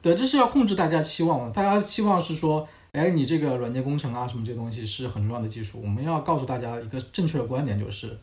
[0.00, 1.50] 对，这是要控制大家期望。
[1.52, 5.80] 大家期望是说，哎，你这个软件工程啊，什么这东西是很重要的技术。
[5.82, 8.16] 我们要告诉大家一个正确的观点，就是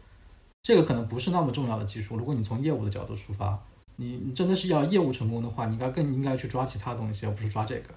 [0.63, 2.15] 这个可能不是那么重要的技术。
[2.15, 3.59] 如果你从业务的角度出发，
[3.97, 7.89] 你你真的是要业务成功的话，你应该更应该去抓其他东西，而不是抓这个。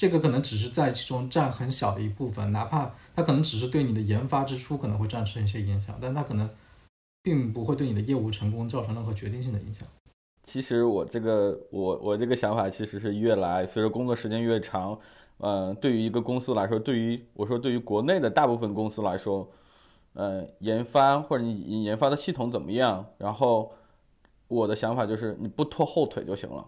[0.00, 6.48] 这个可能只是在其中占很小的一部分，哪怕它可能只是对你的研发支出可能会造成一些影响，但它可能
[7.22, 9.86] 并不会对你的业务成功造成任何决定性的影响。
[10.46, 14.98] 其实我这个我我这个想法其实是越来随着工作时间越长，
[15.36, 19.46] 嗯，对于一个公司来说，对于我说对于国内的大部分公司来说，
[20.14, 23.70] 嗯，研发或者你你研发的系统怎么样，然后
[24.48, 26.66] 我的想法就是你不拖后腿就行了。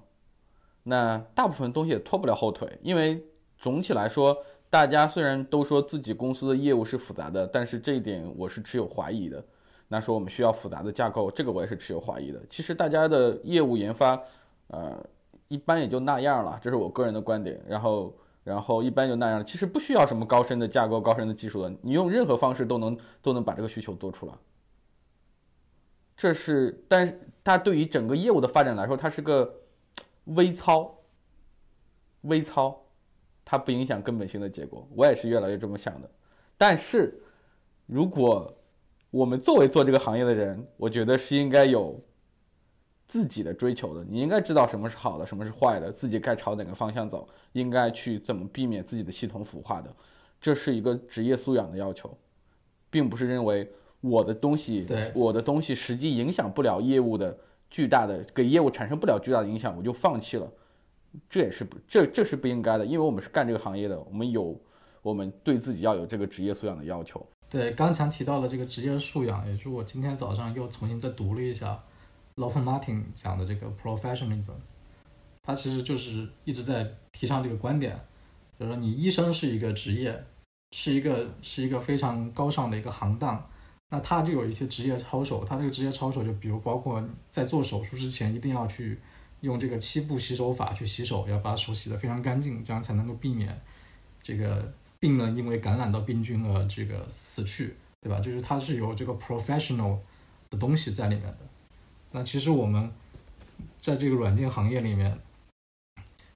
[0.85, 3.24] 那大部分东西也拖不了后腿，因为
[3.57, 4.37] 总体来说，
[4.68, 9.45] 大家虽然都说自己公司的业务是复杂的，但是这一点我是持有怀疑的。
[9.87, 12.41] 那说我们需要复杂的架构，这个我也是持有怀疑的。
[12.51, 14.20] 其实大家的业务研发，
[14.68, 15.07] 呃，
[15.47, 17.62] 一般也就那样了，这是我个人的观点。
[17.68, 18.12] 然后，
[18.43, 24.33] 然后一般就那样，其实不需要什么高深的架构、高深的技术的，你用任何方式都能都能把这个需求做出来。
[26.16, 29.61] 这是，但是它对于整个业务的发展来说，它是个。
[30.25, 30.99] 微操，
[32.23, 32.81] 微操，
[33.45, 34.89] 它不影响根本性的结果。
[34.95, 36.09] 我也是越来越这么想的。
[36.57, 37.20] 但是，
[37.87, 38.57] 如果
[39.11, 42.01] 我们作为做这个行业的人，我觉得是应该有
[43.09, 44.05] 自己的追求的。
[44.05, 49.93] 你应该知道什么是好的，什么是坏的，自己该朝哪个方向走，应该去怎么避免自己的系统腐化的。
[50.41, 52.16] 这是一个职业素养的要求，
[52.91, 53.68] 并不是认为
[54.01, 57.37] 我的东西，我的东西实际影响不了业务的。
[57.73, 60.47] 巨大的给业务产生不了巨大的影响，我就放弃了，
[61.31, 64.61] 这也是不这这是不应该的，因为我们是干这个行业的，我们有
[65.01, 67.27] 我们对自己要有这个职业素养的要求。
[67.49, 71.83] 对，刚才提到了这个职业素养，也是我今天早上又重新再读了一下
[72.35, 74.57] l o p e Martin 讲的这个 professionalism，
[75.43, 77.99] 他其实就是一直在提倡这个观点，
[78.59, 80.23] 就是说你医生是一个职业，
[80.73, 83.49] 是一个是一个非常高尚的一个行当。
[83.95, 88.99] 那他就有一些职业操守，他这个职业操守就比如包括在做手术之前一定要去
[89.43, 93.61] 用这个七步洗手法去洗手，要把手洗得非常干净，这样才能够避免
[94.22, 98.18] 这个病人因为感染到病菌而这个死去，对吧？
[98.18, 99.99] 就是它是有这个 professional
[100.49, 101.38] 的东西在里面的。
[102.12, 102.90] 那其实我们
[103.78, 105.18] 在这个软件行业里面，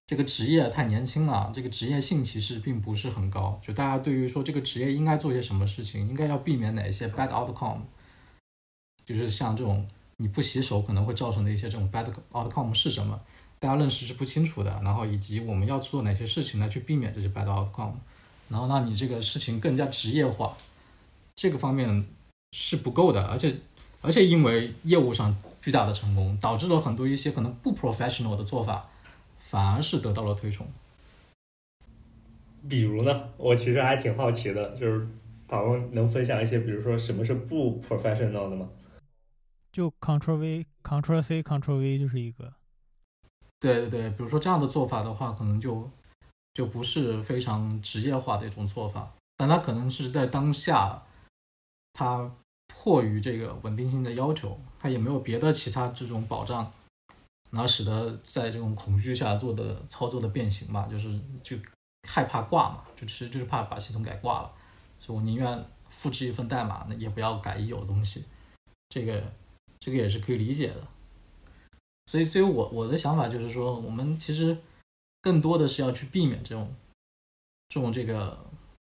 [0.07, 3.61] 这个职业太年轻了，这个职业性其实并不是很高。
[3.65, 7.81] 就大家对于说这个职业应该做些什么事情，应该要避免哪些 bad outcome，
[9.05, 9.87] 就是像这种
[10.19, 13.21] 你不洗手可能会造成的一些这种 bad outcome 是什么，
[13.59, 14.81] 大家认识是不清楚的。
[14.85, 17.95] 然后以及我们要做哪些事情来去避免这些 bad outcome，
[18.49, 20.57] 然后让你这个事情更加职业化，
[21.35, 22.07] 这个方面
[22.53, 23.57] 是不够的，而且。
[24.03, 28.89] 而且因为业务上巨大的成功，导致了很多一些可能不 professional 的做法，
[29.49, 30.67] 反而是得到了推崇。
[32.69, 35.07] 比如呢，我其实还挺好奇的，就是
[35.47, 38.69] 讨论能分享一些，比如说什么是不 professional 的吗？
[39.73, 42.53] 就 Control V、Control C Ctrl V 就是一个。
[43.61, 45.89] 对对对，比如说这样的做法的话，可能就
[46.55, 51.05] 就不是非常职业化的一种做法，但它可能是在当下，
[51.93, 52.31] 它。
[52.69, 56.71] 迫于这个稳定性的要求，它也没有别的其他这种保障，
[57.51, 61.57] 然后使得在这种恐惧下做的操作的变形吧，就是就
[62.09, 64.53] 害怕挂嘛，就其实就是怕把系统改挂了，
[64.99, 68.25] 所以我宁愿复制一份代码，那也不要改已有的东西，
[68.89, 69.23] 这个
[69.79, 70.87] 这个也是可以理解的。
[72.07, 74.57] 所以，所以我我的想法就是说，我们其实
[75.23, 76.75] 更多的是要去避免这种
[77.69, 78.45] 这种这个。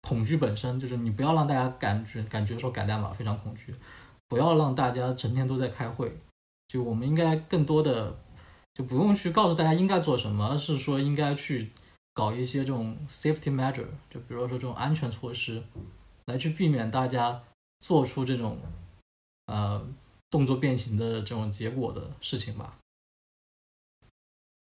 [0.04, 3.74] 恐惧本身就是你不要让大家感觉感觉说改代码非常恐惧，
[4.28, 6.12] 不要让大家成天都在开会。
[6.68, 8.12] 就我们应该更多的
[8.82, 11.72] 不用去告诉大家应该做什么，而是说应该去
[12.14, 15.64] 搞一些这种 safety measure，就比如说这种安全措施，
[16.26, 17.44] 来去避免大家
[17.80, 18.60] 做出这种
[19.48, 19.86] 呃
[20.30, 22.78] 动作变形的这种结果的事情吧。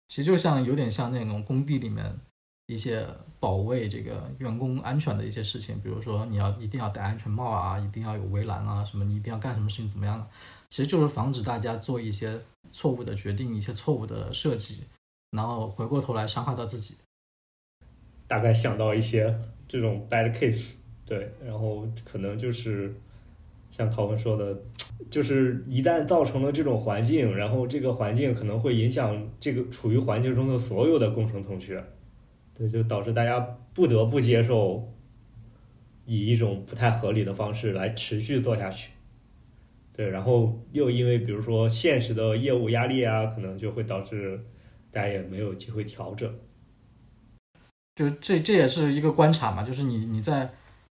[0.08, 2.20] 其实就像有点像那种工地里面。
[2.68, 3.06] 一些
[3.38, 10.26] 保卫这个员工安全的一些事情，比如说你要一定要戴安全帽啊，一定要有围栏啊，什么你一定要干什么事情怎么样的，
[10.70, 12.42] 其实就是防止大家做一些
[12.72, 14.84] 错误的决定，一些错误的设计，
[15.32, 16.96] 然后回过头来伤害到自己。
[18.28, 20.70] 大概想到一些这种 bad case，
[21.06, 22.96] 对，然后可能就是
[23.70, 24.58] 像陶文说的，
[25.10, 31.84] 就是一旦造成了这种环境，然后这个环境可能会影响这个处于环境中的所有的工程同学。
[32.54, 33.40] 对，就导致大家
[33.74, 34.94] 不得不接受
[36.06, 38.92] 以一种不太合理的方式来持续做下去。
[40.02, 44.44] 对，然后又因为比如说现实的业务压力啊，可能就会导致
[44.90, 46.34] 大家也没有机会调整。
[47.96, 50.52] 就这这也是一个观察嘛，就是你你在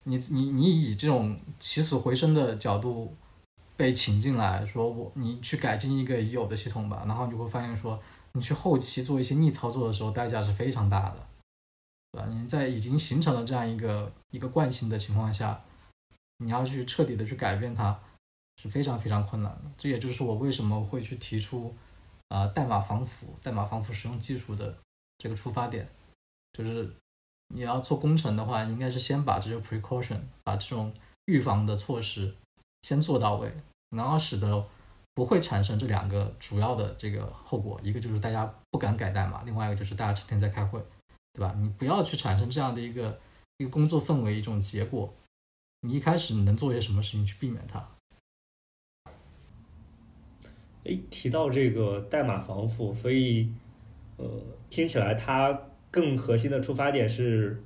[0.04, 3.14] 你你你以这种起死回生的角度
[3.76, 8.00] 被请进来说，我你去改进一个已有的系统吧，然后你会发现说，
[8.32, 11.16] 你去后期做一些逆操作的时候，代价是非常大的。
[12.12, 12.26] 对吧？
[12.30, 15.62] 你在已经形成了这样一个一个惯性的情况下，
[16.38, 18.00] 你要去彻底的去改变它，
[18.60, 19.62] 是非常非常困难的。
[19.76, 21.74] 这也就是我为什么会去提出，
[22.28, 24.76] 呃，代码防腐、代码防腐使用技术的
[25.18, 25.88] 这个出发点，
[26.52, 26.94] 就是
[27.48, 30.92] 你要做工程的话，应该是先把这个 precaution，把这种
[31.26, 32.34] 预防的措施
[32.82, 33.52] 先做到位，
[33.90, 34.66] 然后使得
[35.14, 40.82] 不会产生这两个主要的这个后果，一个就是大家不敢改代码，另外一个就是大家成天在开会。
[41.36, 41.52] 对吧？
[41.58, 43.18] 你不要去产生这样的一个
[43.56, 45.12] 一个工作氛围，一种结果。
[45.80, 47.84] 你一开始你能做些什么事情去避免它？
[50.84, 53.48] 哎，提到这个代码防腐，所以
[54.16, 54.26] 呃，
[54.68, 55.58] 听起来它
[55.90, 57.62] 更核心的出发点是，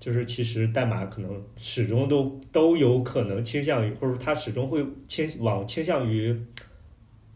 [0.00, 6.36] 就是其实代码可能始终都都有可能倾向于，或者它始终会倾往倾向于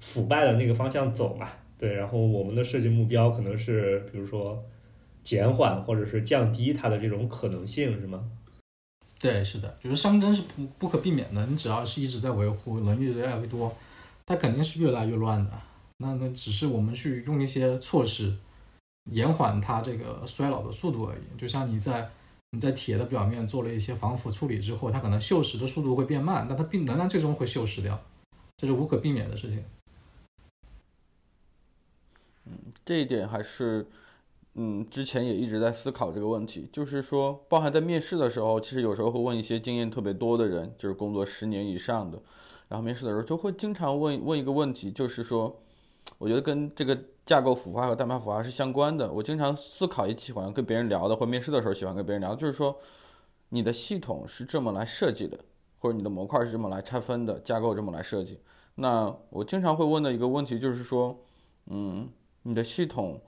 [0.01, 1.49] 腐败的那个方向走嘛。
[1.79, 4.64] 对，然后我们的设计目标可能是，比如说
[5.22, 8.29] 减缓或者是降低它的这种可能性，是吗？
[9.20, 11.47] 对，是的，就是熵增是不不可避免的。
[11.47, 13.74] 你只要是一直在维护，人越来越多，
[14.27, 15.53] 它肯定是越来越乱的。
[15.99, 18.37] 那那只是我们去用一些措施
[19.11, 21.39] 延缓它这个衰老的速度而已。
[21.39, 22.11] 就像你在
[22.51, 27.99] 你在铁的表面做了一些防腐处理之后，它可能锈蚀的速度会变慢，但它并仍然最终会锈蚀掉，
[28.57, 29.64] 这是无可避免的事情。
[32.45, 32.53] 嗯，
[32.85, 33.87] 这一点还是，
[34.55, 42.22] 嗯，之前也一直在思考这个问题，就是说，包含在面试的时候，其实有时候会问一些经验特别多的人，就是工作十年以上的，
[42.69, 45.57] 然后面试的时候就会经常问问一个问题，就是说，
[46.19, 49.12] 我觉得跟这个架构腐化和代码腐化是相关的。
[49.12, 52.77] 我经常思考，也喜欢跟别人聊的，或面试的时候喜欢跟别人聊，就是说，
[53.49, 55.39] 你的系统是这么来设计的，
[55.79, 58.39] 或者你的模块是这么来拆分的，架构这么来设计。
[58.75, 61.19] 那我经常会问的一个问题就是说，
[61.67, 62.09] 嗯。
[62.49, 63.21] 你的系统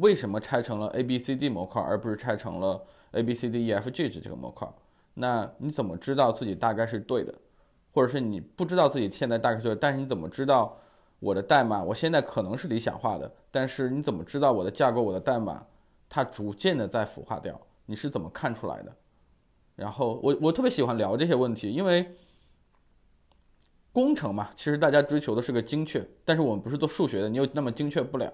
[0.00, 4.66] 为什么拆成了 A B C D 模块，而不是拆成了 A B C D E F G 这个模块？
[5.12, 7.34] 那你怎么知道自己大概是对的，
[7.98, 10.78] 或者是你不知道自己现在大概是对，但是你怎么知道
[11.18, 15.66] 我的代码我现在可能是理想化的，但是你怎么知道我的架构、我的代码
[16.08, 17.60] 它逐渐的在腐化掉？
[17.86, 18.94] 你是怎么看出来的？
[19.74, 22.06] 然后我我特别喜欢聊这些问题，因为
[23.92, 28.32] 工程嘛，其实大家追求的是个精确，但是我们不是做数学的，你又那么精确不了。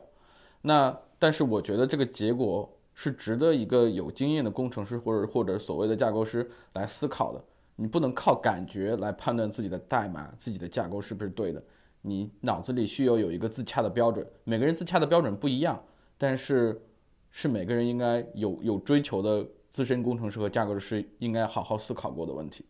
[0.61, 7.43] 那但是我觉得这个结果是值得一个有经验的工程师或者或者所谓的架构师来思考的。
[7.77, 11.63] 你不能靠感觉来判断自己的代码、自己的架构是不是对的。
[12.03, 15.83] 你脑子里需要有一个自洽的标准，每个人自洽的标准不一样，
[16.19, 16.81] 但是
[17.31, 22.65] 是每个人应该有有追求的资深工程师和架构师应该好好思考过的问题。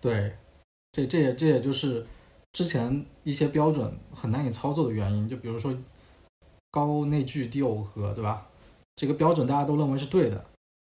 [0.00, 0.32] 对，
[0.92, 2.06] 这这也这也就是
[2.52, 5.28] 之前一些标准很难以操作的原因。
[5.28, 5.76] 就比如说
[6.70, 8.48] 高内聚低耦合，对吧？
[8.96, 10.44] 这个标准大家都认为是对的。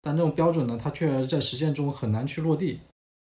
[0.02, 2.80] 但这种标准呢，它却在实践中很难去落地，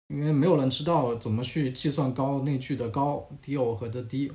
[0.08, 4.32] 因为没有人知道怎么去计算高内聚的高、低耦合的低，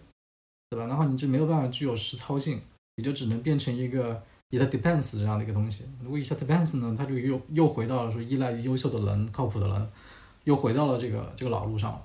[0.69, 0.85] 对吧？
[0.85, 2.61] 然后你就没有办法具有实操性，
[2.95, 5.83] 你就只能变成一个 it depends 这样的一个东西。
[6.01, 9.89] 如果 it depends 呢，它就又又回到了说依赖于优秀的人、靠谱的人，
[10.45, 12.01] 又回到了这个这个老路上了。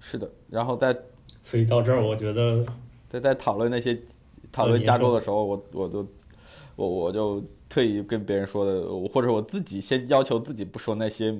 [0.00, 0.96] 是的，然后在
[1.42, 2.64] 所以到这儿，我觉得
[3.08, 4.00] 在在讨论那些
[4.52, 6.06] 讨论架构的时候，我我就
[6.76, 7.42] 我我就。
[7.70, 11.32] 特意跟别人说的，或者我自己先要求自己不说那些，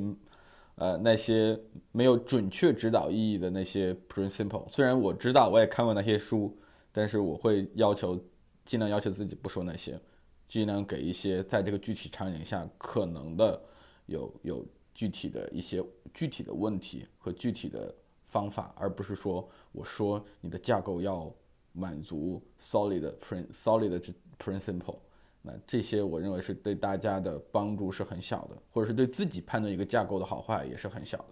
[0.77, 1.59] 呃，那些
[1.91, 4.67] 没有准确指导意义的那些 principle。
[4.71, 6.57] 虽然我知道，我也看过那些书，
[6.93, 8.19] 但是我会要求
[8.65, 10.01] 尽量要求自己不说那些，
[10.49, 13.61] 尽量给一些在这个具体场景下可能的
[14.07, 14.65] 有有
[14.95, 17.93] 具体的一些具体的问题和具体的
[18.29, 21.29] 方法，而不是说我说你的架构要
[21.73, 24.01] 满足 solid prin solid
[24.39, 24.99] principle。
[25.43, 31.25] 那这些我认为是对大家的帮助是很小的，或者是对自己判断一个架构的好坏也是很小的。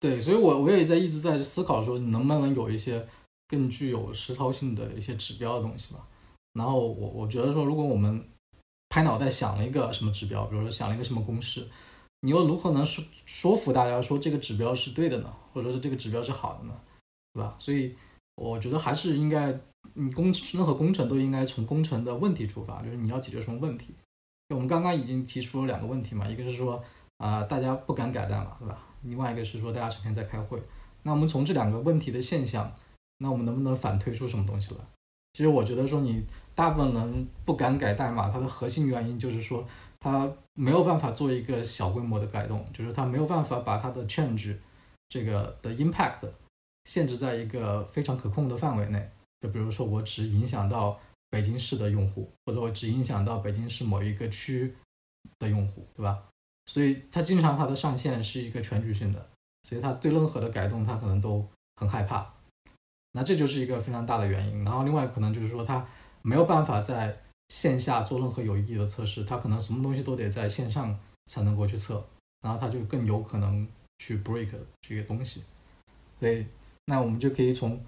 [0.00, 3.06] 对，所以我我也在一直在思考说，能不能有一些
[3.46, 6.06] 更具有实操性的一些指标的东西吧。
[6.54, 8.22] 然后我我觉得说，如果我们
[8.88, 11.64] 拍脑袋想了一个什么指标，比如说想了一个什么公式，
[12.20, 15.32] 你又如何能说说服大家说这个指标是对的呢？
[15.52, 16.80] 或者说这个指标是好的呢？
[17.32, 17.56] 对吧？
[17.60, 17.94] 所以
[18.34, 19.56] 我觉得还是应该。
[19.92, 23.94] 你工任何工程都应该从工程的问题出发，就是你要解决什么问题。
[24.48, 26.82] 我们刚刚已经提出了两个问题嘛，一个是说
[27.18, 28.78] 啊大家不敢改代码，对吧？
[29.02, 30.60] 另外一个是说大家成天在开会。
[31.02, 32.72] 那我们从这两个问题的现象，
[33.18, 34.80] 那我们能不能反推出什么东西来？
[35.32, 36.24] 其实我觉得说你
[36.54, 39.66] 大部分人不敢改代码，它的核心原因就是说
[39.98, 44.56] 他没有办法做一个小规模的改动，就是他没有办法把它的 change
[45.08, 46.28] 这个的 impact
[46.84, 49.10] 限制在一个非常可控的范围内。
[49.40, 54.74] 就比如说，我只影响到北京市的用户，或者我只影响到北京市某一个区
[55.38, 56.22] 的用户，对吧？
[56.66, 59.28] 所以它经常它的上限是一个全局性的，
[59.64, 62.32] 所以它对任何的改动，它可能都很害怕。
[63.12, 64.64] 那这就是一个非常大的原因。
[64.64, 65.86] 然后另外可能就是说，它
[66.22, 72.02] 没有办法在线下做任何有意义的测试，它可能什么东西都得在线上才能够去测，
[72.40, 73.68] 然后它就更有可能
[73.98, 74.48] 去 break
[74.80, 75.44] 这个东西。
[76.18, 76.46] 所以
[76.86, 77.84] 那我们就可以从。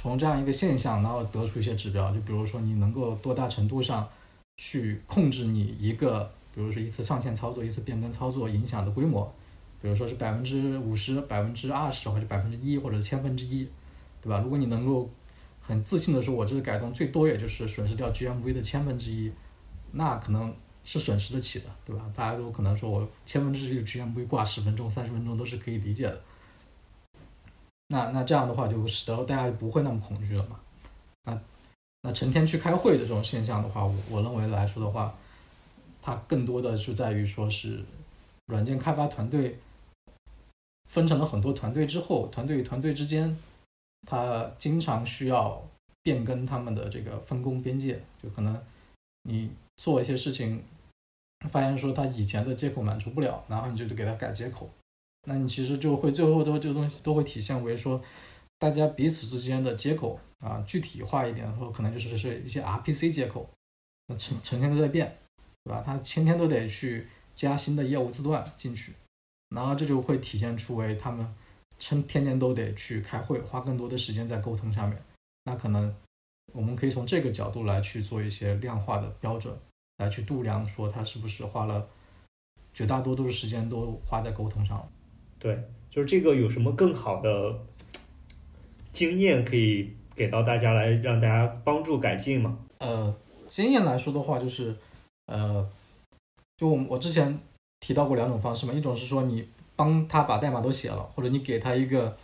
[0.00, 4.08] 从这样一个现象，然后得出一些指标，就比如说你能够多大程度上
[4.56, 9.26] 去控制你一个，比如说一次上线操作、一次变更操作影响的规模，
[9.82, 13.68] 比如说是百分之五十、百分之二十或者百分之一或者千分之一，
[14.22, 14.38] 对吧？
[14.38, 15.10] 如果你能够
[15.60, 19.32] 很自信的说，我这个改动最多也就是损失掉 GMV 的千分之一，
[19.90, 20.54] 那可能
[20.84, 22.04] 是损失得起的，对吧？
[22.14, 26.22] 大家都可能说我千分之一 GMV 挂十分钟、三十分钟都是可以理解的。
[27.88, 30.60] 那那这样的话，就使得大家就不会那么恐惧了嘛？
[31.24, 31.40] 那
[32.02, 35.14] 那成天去开会的这种现象的话，我我认为来说的话，
[36.02, 37.82] 它更多的就在于说是
[38.46, 39.58] 软件开发团队
[40.88, 43.36] 分成了很多团队之后，团队与团队之间，
[44.06, 45.62] 它经常需要
[46.02, 48.58] 变更他们的这个分工边界，就可能
[49.22, 50.62] 你做一些事情，
[51.50, 54.68] 发现说他以前的接口满足不了，然后你就得给他改接口。
[55.24, 58.00] 那你其实就会最后都这个东西都会体现为说，
[58.58, 63.48] 大家彼此之间的接口啊，具体化一点说，可能就是是一些 RPC 接口，
[64.06, 65.18] 那成成天都在变，
[65.64, 65.82] 对吧？
[65.84, 68.92] 他天天都得去加新的业务字段进去，
[69.54, 71.34] 然后这就会体现出为他们
[71.78, 75.02] 成天天都得去开会，花更多的时间在沟通上面。
[75.44, 75.94] 那可能
[76.52, 79.54] 我们可以从这个角度来去做一些量化的标准，
[79.98, 81.88] 来去度量说他是不是花了
[82.72, 84.88] 绝大多数时间都花在沟通上了。
[85.38, 85.56] 对，
[85.88, 87.58] 就是这个有什么更好的
[88.92, 92.58] 经验可以给到大家来让大家帮助改进吗？
[92.78, 93.14] 呃，
[93.46, 94.74] 经验来说的话，就是
[95.26, 95.68] 呃，
[96.56, 97.38] 就我我之前
[97.80, 102.16] 提到过两种方式嘛，一种是说你帮他把代码都写了，或者你给他一个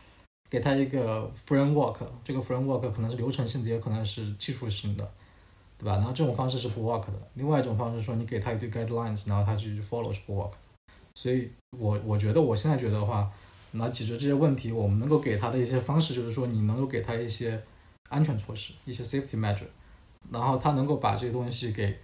[0.50, 5.08] 给他一个 framework，这个 framework 可能是流程性的，也可能是技术性的，
[5.78, 5.92] 对吧？
[5.94, 7.12] 然后这种方式是不 work 的。
[7.34, 10.50] 另外一种方式说，你给他一堆 guidelines，然后他去 follow 是不 work。
[11.14, 13.30] 所以我我觉得我现在觉得的话，
[13.72, 17.62] 那解决这些问题，我们能够给他的一些方式就是说，你能够给他一些
[18.08, 19.68] 安全措施，一些 safety measure，
[20.30, 21.98] 然后他能够把这些东西给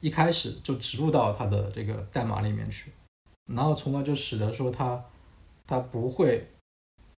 [0.00, 2.90] 一开始就植入到他的这个代码里面去，
[3.46, 5.04] 然后从而就使得说他
[5.66, 6.46] 他不会。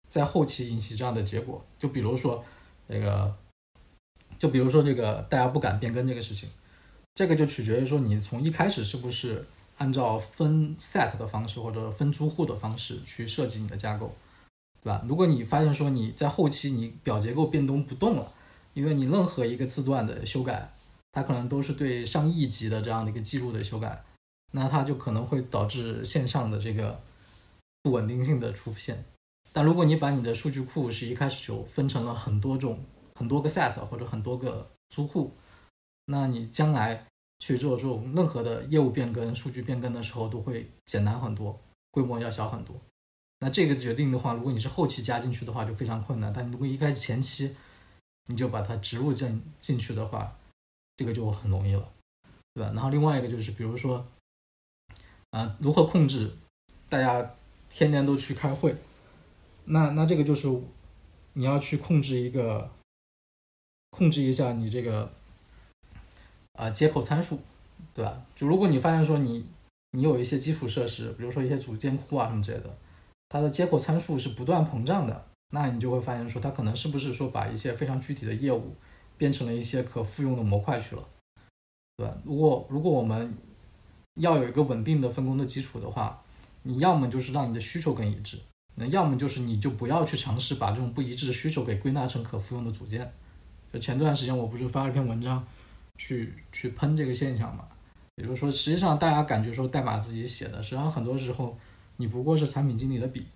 [0.09, 2.44] 在后期引起这样的结果，就比如说，
[2.86, 3.35] 这个，
[4.39, 6.51] 就比如说这个大家不敢变更这个事情，
[7.14, 9.43] 这个就取决于说你从一开始是不是
[9.83, 14.15] 按照分 set 的方式或者分租户的方式去设计你的架构，
[14.81, 15.05] 对吧？
[15.09, 18.33] 如果你发现说你在后期你表结构变动不动了，
[18.75, 20.71] 因为你任何一个字段的修改，
[21.11, 24.05] 它可能都是对上亿级的这样的一个记录的修改，
[24.53, 27.01] 那它就可能会导致线上的这个
[27.83, 29.05] 不稳定性的出现。
[29.53, 32.79] 但如果你把你的数据库是一开始就分成了很多种、
[33.17, 35.33] 很多个 set 或者很多个租户，
[36.07, 37.05] 那你将来
[37.43, 41.59] 去做这种任何的业务变更、数据变更的时候都会简单很多，
[41.90, 42.77] 规模要小很多。
[43.40, 47.56] 那这个决定的话，如果你是后期加进去的话就非常困难，但如果一开始前期
[48.27, 50.39] 你就把它植入进进去的话，
[50.97, 51.93] 这个就很容易了，
[52.55, 52.70] 对吧？
[52.73, 54.06] 然后另外一个就是，比如说，
[55.31, 56.36] 啊，如何控制
[56.89, 57.35] 大家
[57.69, 58.77] 天天都去开会？
[59.64, 60.48] 那那这个就是
[61.32, 62.70] 你要去控制一个，
[63.90, 65.12] 控制一下你这个
[66.62, 67.40] 啊接口参数，
[67.93, 68.22] 对吧？
[68.36, 69.44] 就如果你发现说你
[69.90, 72.78] 你有一些基础设施，比如说一些组件库啊什么之类的，
[73.28, 78.74] 它的接口参数是不断膨胀的，那你就会发现说它可能是不是说把一些非常具体的业务
[79.18, 81.05] 变成了一些可复用的模块去了，
[81.97, 82.16] 对吧？
[82.24, 83.36] 如果如果我们
[84.20, 86.22] 要有一个稳定的分工的基础的话，
[86.62, 88.39] 你要么就是让你的需求更一致。
[88.74, 93.12] 那要么就是你就不要去尝试把这种不一致的需求给归纳成可复用的组件。
[93.70, 95.47] 就前段时间我不是发了一篇文章，
[95.98, 97.64] 去去喷这个现象嘛？
[98.16, 101.59] 也就是说，实际上大家感觉说代码自己写的，实际上很多时候
[101.97, 103.27] 你不过是产品经理的笔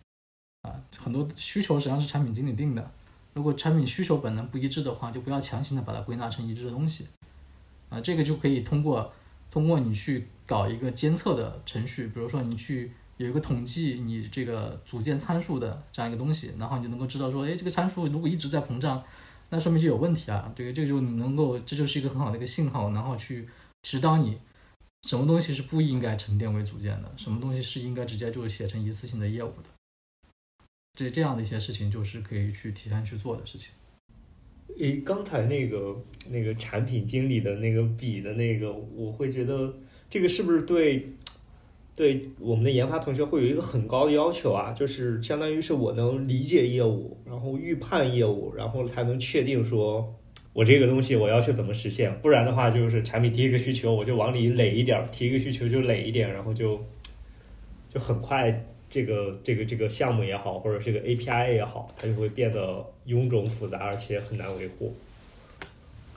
[0.62, 0.74] 啊。
[0.96, 2.90] 很多需求实际上是产品经理定的。
[3.34, 7.06] 如果产品需求本能不一致的话，就不要强行的把它归纳成一致的东西。
[7.88, 9.12] 啊，这个就可以通过
[9.50, 12.92] 通过你去搞一个监测的程序，比如说你去。
[13.18, 19.02] 有一个统计你这个组件参数的这样一个东西，然后你就能够知道说，哎，这个参数如果一直在膨胀，
[19.50, 20.52] 那说明就有问题啊。
[20.54, 23.48] 对这个就能够，这就是一个很好的一个信号，然后去
[23.82, 24.38] 指导你
[25.08, 29.68] 什么东西是不应该沉淀为组件的，什么东西是应该直接就写成一次性的业务的。
[30.94, 33.72] 这这样的一些事情就是可以去提前去做的事情。
[34.78, 35.96] 诶，刚才那个
[36.30, 39.74] 那个产品经理的那个笔的那个，我会觉得
[40.10, 41.14] 这个是不是对？
[41.96, 50.14] 对我们的研发同学会有一个很高的要求啊，就是相当于是我能理解业务，然后预判业务，然后才能确定说
[50.52, 52.14] 我这个东西我要去怎么实现。
[52.20, 56.78] 不然的话，就是产品提一个需求，我就往里垒一点，提一个需求就垒一点，然后就
[57.90, 64.94] 就很快这个这个这个项目也好，或者这个 API 也好，它就会变得臃肿复杂，而且很难维护。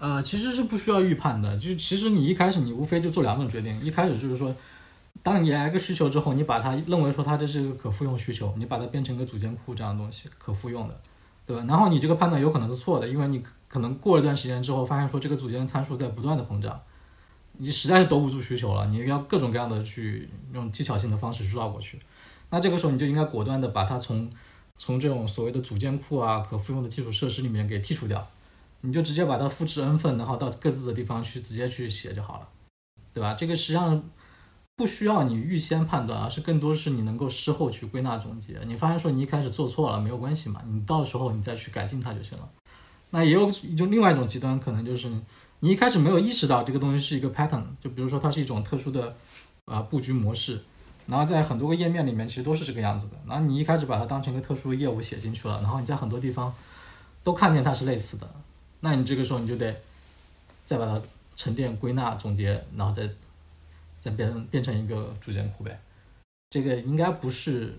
[0.02, 4.54] 呃，其实是不需要预判的，就其实你一开始你无非就做两种决定，一开始就是说。
[5.22, 10.98] 当你来个需求之后，你把它认为说它这是一个可复用需求，你把它变成一个组件库这样的东西，可复用的，
[11.45, 11.65] 对吧？
[11.68, 16.81] 然后你这个判断有可能是错的，因为你可能过一段时间之后，发现说这个组件参数在不断的膨胀，
[17.57, 21.99] 你实在是兜不住需求了，你要各种各样的去用技巧性的方式去绕过去。
[22.49, 24.30] 那这个时候你就应该果断的把它从
[24.77, 28.26] 从这种所谓的组件库啊、可复用的基础设施里面给剔除掉，
[28.80, 32.48] 你就直接把它复制 n 份，然后到各自的地方去直接去写就好了，
[33.14, 33.34] 对吧？
[33.34, 34.02] 这个实际上。
[34.80, 38.58] 不需要你预先判断，而是更多是你能够事后去归纳总结。
[38.66, 42.50] 你发现说你一开始做错了没有关系嘛，你到时候你再去改进它就行了。
[43.10, 45.12] 那也有就另外一种极端，可能就是
[45.60, 49.14] 你一开始没有意识到这个东西是一个 pattern，就比如说它是一种特殊的
[49.66, 50.62] 啊布局模式，
[51.08, 53.18] 然后在很多个页面里面其实都是这个样子的。
[53.28, 56.54] 然后你一开始把它当成一个特殊的业务写进去了，然后你在很多地方
[57.22, 58.30] 都看见它是类似的，
[58.80, 59.76] 那你这个时候你就得
[60.64, 61.02] 再把它
[61.36, 63.10] 沉淀、归纳、总结，然后再。
[64.00, 65.78] 再变变成一个组件库呗，
[66.50, 67.74] 这个应该不是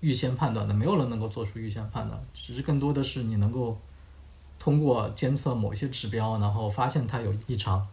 [0.00, 3.78] 预先判断的，没有人能够做出预先判断，只是更多的是你能够
[4.58, 7.86] 通过监测某一些指标，然后发现它有异常，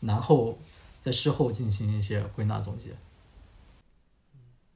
[0.00, 0.56] 然后
[1.02, 2.90] 在事后进行一些归纳总结。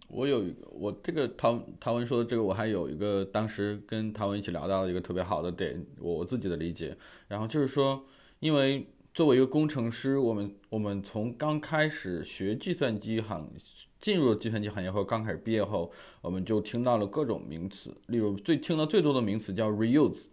[0.09, 6.97] 我有一个，我这个唐唐文说的这个，我还有一个当时跟唐文一起聊到的一个特别好的点，我我自己的理解，
[7.28, 8.03] 然后就是说，
[8.40, 8.86] 因为。
[9.19, 13.51] 作为一个工程师，我们我们从刚开始学计算机行
[13.99, 15.90] 进入计算机行业或刚开始毕业后，
[16.20, 20.27] 我们就听到了各种名词，例如最听到最多的名词叫 reuse，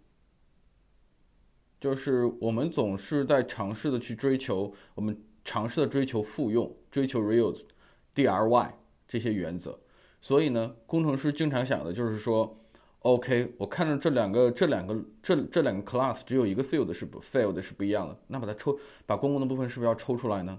[1.80, 8.70] 就是我们总是在尝试的去追求，我们尝试的追求复用，追求 reuse，DRY
[9.08, 9.80] 这些原则。
[10.20, 12.56] 所以呢，工程师经常想的就是说
[13.06, 18.76] ，OK，我看着这两个这两个这这两个 class 只有一个 field 是不 field 是不一样的，那把它抽，
[19.06, 20.58] 把公共的部分是不是要抽出来呢？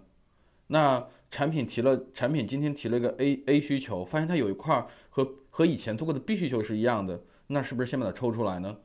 [0.68, 8.78] 那产品提了产品今天提了一个 A A 需求，发现它有一块和和以前做过的 B 需求是一样的，那是不是先把它抽出来呢？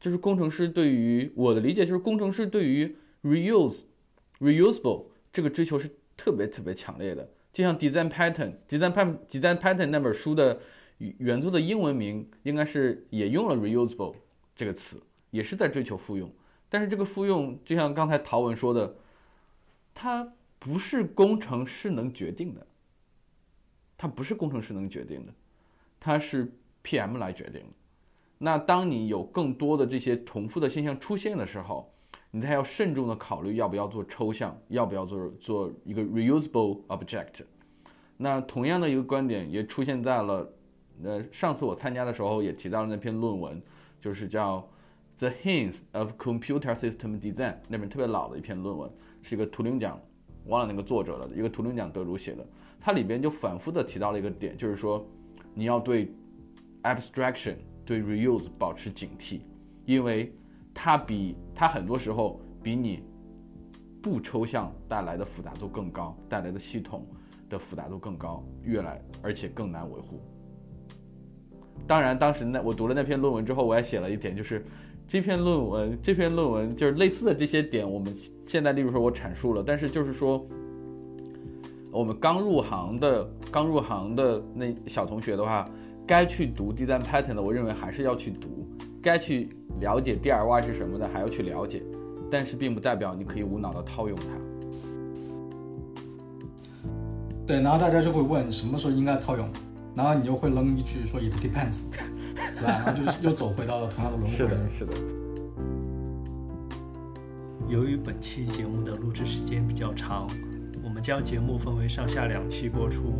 [0.00, 3.80] 就是工程师对于我的理解，就是工程师对于 reuse
[4.38, 7.28] reusable 这个追求是特别特别强烈的。
[7.52, 10.58] 就像 design pattern design pattern design pattern 那本书的
[11.18, 14.14] 原作的英文名应该是也用了 reusable
[14.54, 15.00] 这个词，
[15.30, 16.30] 也是在追求复用。
[16.68, 18.94] 但是这个复用，就像刚才陶文说的，
[19.94, 22.66] 它不是工程师能决定的，
[23.96, 25.32] 它不是工程师能决定的，
[25.98, 26.52] 它是
[26.84, 27.68] PM 来决定的。
[28.38, 31.92] 那当你有更多的这些重复的现象出现的时候，
[32.30, 37.44] 你才要慎重的考虑要不要做抽象，要不要做做一个 reusable object。
[38.16, 40.52] 那同样的一个观点也出现在了，
[41.04, 43.60] 呃，上次我参加的时候也提到了那篇论文，
[44.00, 44.66] 就是叫
[45.18, 48.90] The Hints of Computer System Design 那本特别老的一篇论文，
[49.22, 50.00] 是一个图灵奖，
[50.46, 52.46] 忘了那个作者了，一个图灵奖得主写的。
[52.80, 55.06] 它里边就反复的提到了一个点，就是说
[55.54, 56.12] 你要对
[56.82, 57.56] abstraction。
[57.82, 59.40] 对 reuse 保持警惕，
[59.84, 60.32] 因为
[60.72, 63.02] 它比它很多时候比你
[64.00, 67.04] 不抽象带来的复杂度更高，带来的系统
[67.48, 70.20] 的复杂度更高，越来而且更难维护。
[71.86, 74.64] 当然，当时那我读了那篇论文之后，我也写了一点，就是
[75.08, 78.14] 这篇论文这篇论文就是类似的这些点，我们
[78.46, 80.46] 现在例如说我阐述了，但是就是说
[81.90, 85.64] 我们刚入行的刚入行的那小同学的话。
[86.06, 88.48] 该去读 design pattern 的，我认为还是要去读；
[89.00, 89.48] 该去
[89.78, 91.80] 了解 DIY 是什么的，还要去了解。
[92.28, 94.24] 但是并不代表你可以无脑的套用它。
[97.46, 99.48] 对，然后大家就会问什么时候应该套用，
[99.94, 102.82] 然后你又会扔一句说 it depends， 对吧？
[102.84, 104.36] 然后就又走回到了同样的轮回。
[104.36, 104.92] 是的，是的。
[107.68, 110.28] 由于本期节目的录制时间比较长，
[110.82, 113.12] 我们将节目分为上下两期播出。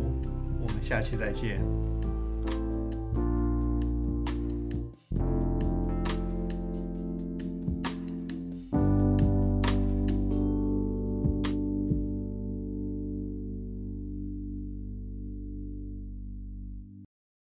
[0.61, 1.61] 我们下期再见。